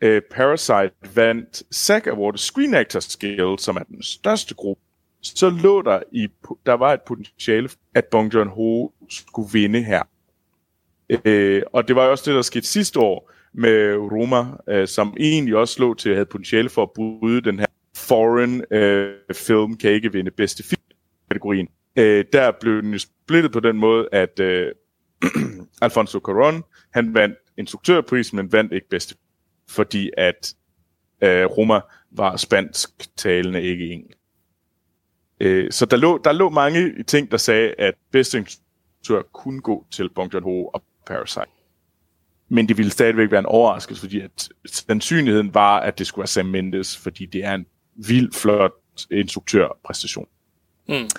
uh, 0.05 0.19
Parasite 0.31 1.15
vandt 1.15 1.63
SAG 1.71 2.07
Award 2.07 2.37
Screen 2.37 2.73
Actors 2.73 3.17
Guild, 3.17 3.59
som 3.59 3.75
er 3.75 3.83
den 3.83 4.03
største 4.03 4.55
gruppe, 4.55 4.81
så 5.21 5.49
lå 5.49 5.81
der 5.81 5.99
i, 6.11 6.27
der 6.65 6.73
var 6.73 6.93
et 6.93 7.01
potentiale, 7.01 7.69
at 7.95 8.05
Bong 8.05 8.33
Joon-ho 8.33 8.91
skulle 9.09 9.49
vinde 9.53 9.83
her. 9.83 10.03
Uh, 11.09 11.61
og 11.73 11.87
det 11.87 11.95
var 11.95 12.05
jo 12.05 12.11
også 12.11 12.23
det, 12.31 12.35
der 12.35 12.41
skete 12.41 12.67
sidste 12.67 12.99
år 12.99 13.31
med 13.53 13.95
Roma, 13.95 14.41
uh, 14.81 14.87
som 14.87 15.15
egentlig 15.19 15.55
også 15.55 15.79
lå 15.79 15.93
til 15.93 16.09
at 16.09 16.15
have 16.15 16.25
potentiale 16.25 16.69
for 16.69 16.83
at 16.83 16.91
bryde 16.91 17.41
den 17.41 17.59
her 17.59 17.65
foreign 17.95 18.55
uh, 18.55 19.35
film 19.35 19.77
kan 19.77 19.91
ikke 19.91 20.11
vinde 20.11 20.31
bedste 20.31 20.63
film 20.63 20.81
kategorien. 21.31 21.67
Uh, 21.99 22.03
der 22.33 22.51
blev 22.61 22.81
den 22.81 22.99
splittet 22.99 23.51
på 23.51 23.59
den 23.59 23.77
måde, 23.77 24.07
at 24.11 24.39
uh, 24.39 24.71
Alfonso 25.81 26.19
Cuarón, 26.27 26.89
han 26.93 27.13
vandt 27.13 27.35
instruktørprisen, 27.57 28.35
men 28.35 28.51
vandt 28.51 28.73
ikke 28.73 28.89
bedste 28.89 29.15
fordi 29.69 30.11
at 30.17 30.53
øh, 31.21 31.45
Roma 31.45 31.81
var 32.11 32.37
spansk 32.37 32.89
talende, 33.17 33.61
ikke 33.61 33.85
engelsk. 33.85 34.17
Øh, 35.39 35.71
så 35.71 35.85
der 35.85 35.97
lå, 35.97 36.17
der 36.17 36.31
lå 36.31 36.49
mange 36.49 37.03
ting, 37.03 37.31
der 37.31 37.37
sagde, 37.37 37.73
at 37.77 37.93
bedste 38.11 38.37
instruktør 38.37 39.21
kunne 39.33 39.61
gå 39.61 39.85
til 39.91 40.09
Bong 40.09 40.33
Joon-ho 40.33 40.65
og 40.65 40.83
Parasite. 41.05 41.45
Men 42.49 42.67
det 42.67 42.77
ville 42.77 42.91
stadigvæk 42.91 43.31
være 43.31 43.39
en 43.39 43.45
overraskelse, 43.45 44.01
fordi 44.01 44.19
at 44.19 44.49
sandsynligheden 44.65 45.53
var, 45.53 45.79
at 45.79 45.99
det 45.99 46.07
skulle 46.07 46.23
være 46.23 46.27
Sam 46.27 46.45
Mendes, 46.45 46.97
fordi 46.97 47.25
det 47.25 47.43
er 47.43 47.53
en 47.53 47.65
vild, 47.95 48.33
flot 48.33 48.71
instruktørpræstation. 49.11 50.27
Mm. 50.87 51.09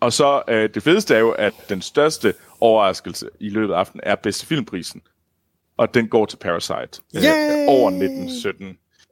Og 0.00 0.12
så 0.12 0.42
øh, 0.48 0.70
det 0.74 0.82
fedeste 0.82 1.14
er 1.14 1.18
jo, 1.18 1.30
at 1.30 1.54
den 1.68 1.82
største 1.82 2.34
overraskelse 2.60 3.28
i 3.40 3.48
løbet 3.48 3.74
af 3.74 3.78
aftenen 3.78 4.02
er 4.06 4.14
bedste 4.14 4.46
filmprisen 4.46 5.02
og 5.82 5.94
den 5.94 6.08
går 6.08 6.26
til 6.26 6.36
Parasite 6.36 7.02
øh, 7.16 7.22
over 7.68 7.88
1917. 7.88 8.66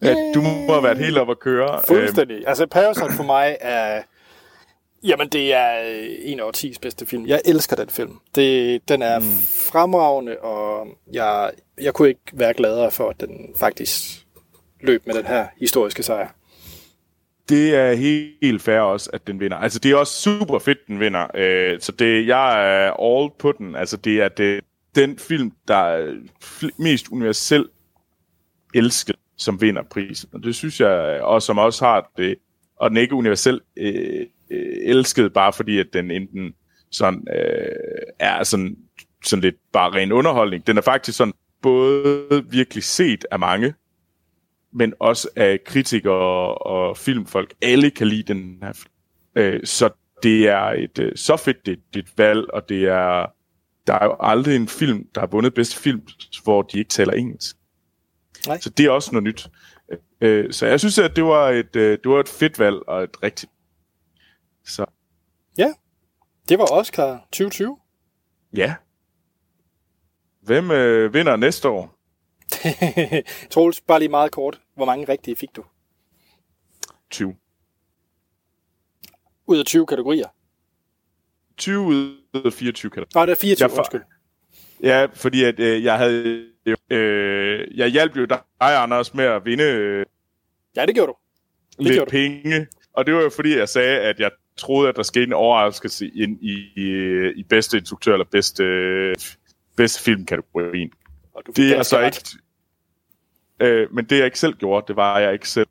Yay! 0.04 0.14
Du 0.34 0.40
må 0.40 0.72
have 0.72 0.82
været 0.82 0.98
helt 0.98 1.18
op 1.18 1.30
at 1.30 1.38
køre. 1.38 1.80
Fuldstændig. 1.88 2.48
Altså, 2.48 2.66
Parasite 2.66 3.12
for 3.12 3.22
mig 3.22 3.56
er... 3.60 4.02
Jamen, 5.04 5.28
det 5.28 5.54
er 5.54 5.70
en 6.22 6.40
af 6.40 6.44
årtis 6.44 6.78
bedste 6.78 7.06
film. 7.06 7.26
Jeg 7.26 7.40
elsker 7.44 7.76
den 7.76 7.88
film. 7.88 8.18
Det, 8.34 8.80
den 8.88 9.02
er 9.02 9.18
mm. 9.18 9.24
fremragende, 9.72 10.38
og 10.38 10.86
jeg, 11.12 11.50
jeg 11.80 11.94
kunne 11.94 12.08
ikke 12.08 12.20
være 12.32 12.54
gladere 12.54 12.90
for, 12.90 13.08
at 13.08 13.20
den 13.20 13.54
faktisk 13.56 14.26
løb 14.80 15.06
med 15.06 15.14
den 15.14 15.26
her 15.26 15.46
historiske 15.60 16.02
sejr. 16.02 16.28
Det 17.48 17.74
er 17.74 17.92
helt 18.42 18.62
fair 18.62 18.80
også, 18.80 19.10
at 19.12 19.26
den 19.26 19.40
vinder. 19.40 19.56
Altså, 19.56 19.78
det 19.78 19.90
er 19.90 19.96
også 19.96 20.12
super 20.12 20.58
fedt, 20.58 20.78
den 20.86 21.00
vinder. 21.00 21.26
Øh, 21.34 21.80
så 21.80 21.92
det, 21.92 22.26
jeg 22.26 22.84
er 22.86 22.90
all 22.90 23.30
på 23.38 23.52
den. 23.52 23.76
Altså, 23.76 23.96
det 23.96 24.22
er 24.22 24.28
det, 24.28 24.60
den 24.94 25.18
film, 25.18 25.52
der 25.68 25.74
er 25.74 26.14
mest 26.78 27.08
universelt 27.08 27.70
elsket, 28.74 29.16
som 29.36 29.60
vinder 29.60 29.82
prisen. 29.82 30.28
Og 30.32 30.42
det 30.42 30.54
synes 30.54 30.80
jeg, 30.80 31.20
og 31.22 31.42
som 31.42 31.58
også 31.58 31.84
har 31.84 32.10
det, 32.16 32.36
og 32.76 32.90
den 32.90 32.96
ikke 32.96 33.14
universelt 33.14 33.62
øh, 33.76 34.26
øh, 34.50 34.76
elsket, 34.82 35.32
bare 35.32 35.52
fordi, 35.52 35.78
at 35.78 35.86
den 35.92 36.10
enten 36.10 36.54
sådan, 36.90 37.26
øh, 37.36 38.12
er 38.18 38.44
sådan, 38.44 38.76
sådan 39.24 39.42
lidt 39.42 39.56
bare 39.72 39.90
ren 39.90 40.12
underholdning. 40.12 40.66
Den 40.66 40.78
er 40.78 40.82
faktisk 40.82 41.18
sådan 41.18 41.34
både 41.62 42.44
virkelig 42.50 42.84
set 42.84 43.26
af 43.30 43.38
mange, 43.38 43.74
men 44.72 44.94
også 45.00 45.28
af 45.36 45.64
kritikere 45.64 46.54
og 46.54 46.96
filmfolk. 46.96 47.54
Alle 47.62 47.90
kan 47.90 48.06
lide 48.06 48.22
den 48.22 48.58
her 48.62 48.72
film. 48.72 48.92
Øh, 49.36 49.60
så 49.64 49.90
det 50.22 50.48
er 50.48 50.64
et 50.64 50.98
øh, 50.98 51.12
så 51.16 51.36
fedt 51.36 51.66
det, 51.66 51.78
det 51.94 52.00
et 52.04 52.12
valg, 52.18 52.50
og 52.54 52.68
det 52.68 52.84
er 52.84 53.26
der 53.86 53.94
er 53.94 54.04
jo 54.04 54.16
aldrig 54.20 54.56
en 54.56 54.68
film, 54.68 55.08
der 55.14 55.20
har 55.20 55.26
vundet 55.26 55.54
bedste 55.54 55.76
film, 55.76 56.02
hvor 56.42 56.62
de 56.62 56.78
ikke 56.78 56.88
taler 56.88 57.12
engelsk. 57.12 57.56
Nej. 58.46 58.60
Så 58.60 58.70
det 58.70 58.86
er 58.86 58.90
også 58.90 59.12
noget 59.12 59.24
nyt. 59.24 59.48
Øh, 60.20 60.52
så 60.52 60.66
jeg 60.66 60.80
synes, 60.80 60.98
at 60.98 61.16
det 61.16 61.24
var 61.24 61.48
et, 61.48 61.76
øh, 61.76 61.98
det 62.04 62.10
var 62.10 62.20
et 62.20 62.28
fedt 62.28 62.58
valg 62.58 62.76
og 62.88 63.02
et 63.02 63.22
rigtigt. 63.22 63.52
Så. 64.64 64.86
Ja, 65.58 65.72
det 66.48 66.58
var 66.58 66.72
Oscar 66.72 67.26
2020. 67.32 67.78
Ja. 68.56 68.74
Hvem 70.40 70.70
øh, 70.70 71.14
vinder 71.14 71.36
næste 71.36 71.68
år? 71.68 71.96
Troels, 73.50 73.80
bare 73.80 73.98
lige 73.98 74.08
meget 74.08 74.32
kort. 74.32 74.60
Hvor 74.74 74.84
mange 74.84 75.08
rigtige 75.08 75.36
fik 75.36 75.56
du? 75.56 75.64
20. 77.10 77.36
Ud 79.46 79.58
af 79.58 79.64
20 79.64 79.86
kategorier? 79.86 80.28
20 81.56 81.80
ud 81.80 82.19
af 82.34 82.52
24 82.52 82.90
kan 82.90 83.04
Nej, 83.14 83.26
det 83.26 83.32
er 83.32 83.36
24, 83.36 83.64
jeg 83.64 83.70
for... 83.70 83.78
undskyld. 83.78 84.00
Ja, 84.82 85.06
fordi 85.14 85.44
at, 85.44 85.60
øh, 85.60 85.84
jeg 85.84 85.98
havde... 85.98 86.46
Øh, 86.90 87.78
jeg 87.78 87.88
hjalp 87.88 88.16
jo 88.16 88.24
dig, 88.24 88.40
Anders, 88.60 89.14
med 89.14 89.24
at 89.24 89.44
vinde... 89.44 89.64
Øh, 89.64 90.06
ja, 90.76 90.86
det 90.86 90.94
gjorde 90.94 91.12
du. 91.12 91.16
Det 91.76 91.84
lidt 91.84 91.94
gjorde 91.94 92.10
penge. 92.10 92.60
Du. 92.60 92.64
Og 92.92 93.06
det 93.06 93.14
var 93.14 93.20
jo 93.20 93.30
fordi, 93.30 93.56
jeg 93.56 93.68
sagde, 93.68 94.00
at 94.00 94.20
jeg 94.20 94.30
troede, 94.56 94.88
at 94.88 94.96
der 94.96 95.02
skete 95.02 95.24
en 95.24 95.32
overraskelse 95.32 96.08
ind 96.08 96.38
i, 96.42 96.72
i, 96.76 96.86
i 97.36 97.42
bedste 97.42 97.78
instruktør 97.78 98.12
eller 98.12 98.26
bedste, 98.30 98.64
bedste 99.76 100.02
filmkategorien. 100.02 100.90
Og 101.34 101.42
du 101.46 101.52
det 101.56 101.76
er 101.76 101.82
så 101.82 102.00
ikke... 102.00 102.24
Øh, 103.60 103.94
men 103.94 104.04
det 104.04 104.18
jeg 104.18 104.24
ikke 104.24 104.38
selv 104.38 104.54
gjorde, 104.54 104.84
det 104.88 104.96
var, 104.96 105.14
at 105.14 105.22
jeg 105.22 105.32
ikke 105.32 105.48
selv 105.48 105.68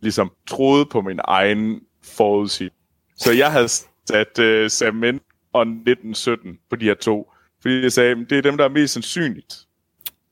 ligesom 0.00 0.32
troede 0.46 0.86
på 0.86 1.00
min 1.00 1.20
egen 1.24 1.80
forudsigelse. 2.02 2.76
Så 3.16 3.32
jeg 3.32 3.52
havde 3.52 3.68
sat 4.12 4.38
uh, 4.38 4.70
Sam 4.70 4.94
Mendes 4.94 5.22
og 5.52 5.62
1917 5.62 6.58
på 6.70 6.76
de 6.76 6.84
her 6.84 6.94
to. 6.94 7.32
Fordi 7.62 7.82
jeg 7.82 7.92
sagde, 7.92 8.24
det 8.24 8.38
er 8.38 8.42
dem, 8.42 8.56
der 8.56 8.64
er 8.64 8.68
mest 8.68 8.92
sandsynligt. 8.92 9.54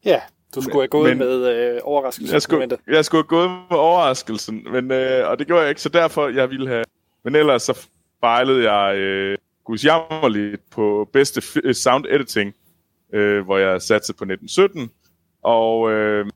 Ja, 0.04 0.20
du 0.54 0.62
skulle 0.62 0.80
have 0.80 0.88
gået 0.88 1.16
men, 1.16 1.18
med 1.18 1.46
øh, 1.74 1.80
overraskelsen. 1.82 2.34
Jeg 2.34 2.42
skulle, 2.42 2.78
jeg 2.88 3.04
skulle 3.04 3.22
have 3.22 3.28
gået 3.28 3.50
med 3.50 3.78
overraskelsen, 3.78 4.66
men, 4.72 4.90
øh, 4.90 5.28
og 5.28 5.38
det 5.38 5.46
gjorde 5.46 5.62
jeg 5.62 5.68
ikke, 5.68 5.80
så 5.80 5.88
derfor 5.88 6.28
jeg 6.28 6.50
ville 6.50 6.68
have... 6.68 6.84
Men 7.24 7.34
ellers 7.34 7.62
så 7.62 7.88
fejlede 8.20 8.72
jeg 8.72 8.96
øh, 8.96 9.38
gudsjammerligt 9.64 10.70
på 10.70 11.08
bedste 11.12 11.40
f- 11.40 11.72
sound 11.72 12.04
editing, 12.10 12.54
øh, 13.12 13.44
hvor 13.44 13.58
jeg 13.58 13.82
satte 13.82 14.12
på 14.12 14.24
1917, 14.24 14.90
og 15.42 15.90
øh, 15.90 16.26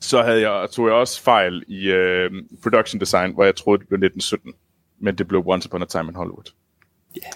så 0.00 0.22
havde 0.22 0.50
jeg, 0.50 0.70
tog 0.70 0.86
jeg 0.86 0.94
også 0.94 1.22
fejl 1.22 1.64
i 1.68 1.90
øh, 1.90 2.30
production 2.62 3.00
design, 3.00 3.34
hvor 3.34 3.44
jeg 3.44 3.56
troede, 3.56 3.78
det 3.78 3.88
blev 3.88 3.96
1917 3.96 4.54
men 5.00 5.18
det 5.18 5.28
blev 5.28 5.42
Once 5.46 5.68
Upon 5.68 5.82
a 5.82 5.86
Time 5.86 6.08
in 6.08 6.14
Hollywood. 6.14 6.52
Ja. 7.16 7.20
Yeah. 7.20 7.32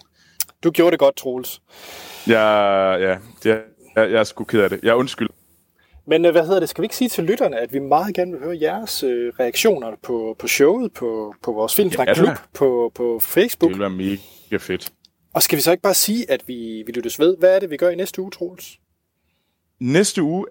Du 0.64 0.70
gjorde 0.70 0.90
det 0.90 0.98
godt, 0.98 1.16
Troels. 1.16 1.62
Ja, 2.29 2.92
ja, 2.92 3.18
det, 3.42 3.46
jeg, 3.46 3.62
jeg 3.96 4.12
er 4.12 4.25
sgu 4.25 4.44
ked 4.44 4.61
af 4.61 4.70
det. 4.70 4.81
Jeg 4.83 4.96
undskyld. 4.96 5.29
Men 6.07 6.25
øh, 6.25 6.33
hvad 6.33 6.46
hedder 6.46 6.61
det? 6.61 6.68
Skal 6.68 6.83
vi 6.83 6.85
ikke 6.85 6.96
sige 6.96 7.09
til 7.09 7.25
lytterne, 7.25 7.59
at 7.61 7.72
vi 7.72 7.79
meget 7.79 8.14
gerne 8.14 8.33
vil 8.33 8.40
høre 8.40 8.59
jeres 8.61 9.03
øh, 9.03 9.33
reaktioner 9.40 9.90
på, 10.03 10.37
på 10.38 10.48
showet, 10.48 10.92
på, 10.92 11.35
på 11.42 11.53
vores 11.53 11.75
Filmsnak 11.75 12.09
ja, 12.09 12.14
Klub, 12.14 12.37
på, 12.55 12.92
på 12.94 13.18
Facebook? 13.20 13.68
Det 13.68 13.79
vil 13.79 13.81
være 13.81 14.18
mega 14.51 14.57
fedt. 14.57 14.92
Og 15.35 15.42
skal 15.42 15.57
vi 15.57 15.62
så 15.62 15.70
ikke 15.70 15.83
bare 15.83 15.94
sige, 15.94 16.31
at 16.31 16.42
vi, 16.46 16.83
vi 16.87 16.92
lyttes 16.92 17.18
ved? 17.18 17.37
Hvad 17.38 17.57
er 17.57 17.61
det, 17.61 17.70
vi 17.70 17.77
gør 17.77 17.88
i 17.88 17.94
næste 17.94 18.22
uge, 18.22 18.31
Troels? 18.31 18.79
næste 19.81 20.22
uge 20.22 20.46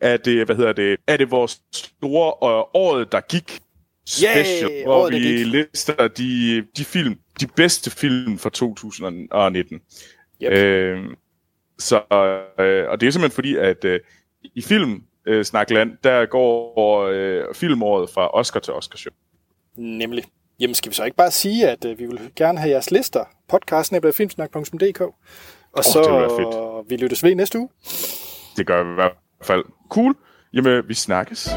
er 0.00 0.16
det, 0.16 0.46
hvad 0.46 0.56
hedder 0.56 0.72
det, 0.72 0.96
er 1.06 1.16
det 1.16 1.30
vores 1.30 1.62
store 1.72 2.28
øh, 2.28 2.64
året, 2.74 3.12
der 3.12 3.20
gik 3.20 3.60
special, 4.06 4.70
Yay, 4.70 4.84
hvor 4.84 4.94
året, 4.94 5.12
vi 5.12 5.18
gik. 5.18 5.46
lister 5.46 6.08
de, 6.08 6.64
de 6.76 6.84
film, 6.84 7.18
de 7.40 7.46
bedste 7.46 7.90
film 7.90 8.38
fra 8.38 8.50
2019. 8.50 9.80
Yep. 10.42 10.52
Øh, 10.52 10.98
så, 11.78 11.96
øh, 11.96 12.88
og 12.88 13.00
det 13.00 13.06
er 13.06 13.10
simpelthen 13.10 13.30
fordi, 13.30 13.56
at 13.56 13.84
øh, 13.84 14.00
i 14.54 14.62
film 14.62 15.02
øh, 15.26 15.44
Snakland, 15.44 15.92
der 16.04 16.26
går 16.26 17.08
øh, 17.12 17.54
filmåret 17.54 18.10
fra 18.10 18.34
Oscar 18.34 18.60
til 18.60 18.72
Oscar 18.72 18.96
show. 18.96 19.12
Nemlig. 19.76 20.24
Jamen 20.60 20.74
skal 20.74 20.90
vi 20.90 20.94
så 20.94 21.04
ikke 21.04 21.16
bare 21.16 21.30
sige, 21.30 21.68
at 21.68 21.84
øh, 21.84 21.98
vi 21.98 22.06
vil 22.06 22.20
gerne 22.36 22.58
have 22.58 22.70
jeres 22.70 22.90
lister. 22.90 23.24
Podcasten 23.48 23.96
er 23.96 24.12
filmsnak.dk. 24.12 25.00
Og 25.00 25.14
Åh, 25.76 25.82
så 25.82 26.84
vi 26.88 26.96
lyttes 26.96 27.24
ved 27.24 27.34
næste 27.34 27.58
uge. 27.58 27.68
Det 28.56 28.66
gør 28.66 28.84
vi 28.84 28.90
i 28.90 28.94
hvert 28.94 29.12
fald. 29.42 29.64
Cool. 29.88 30.14
Jamen, 30.52 30.88
vi 30.88 30.94
snakkes. 30.94 31.48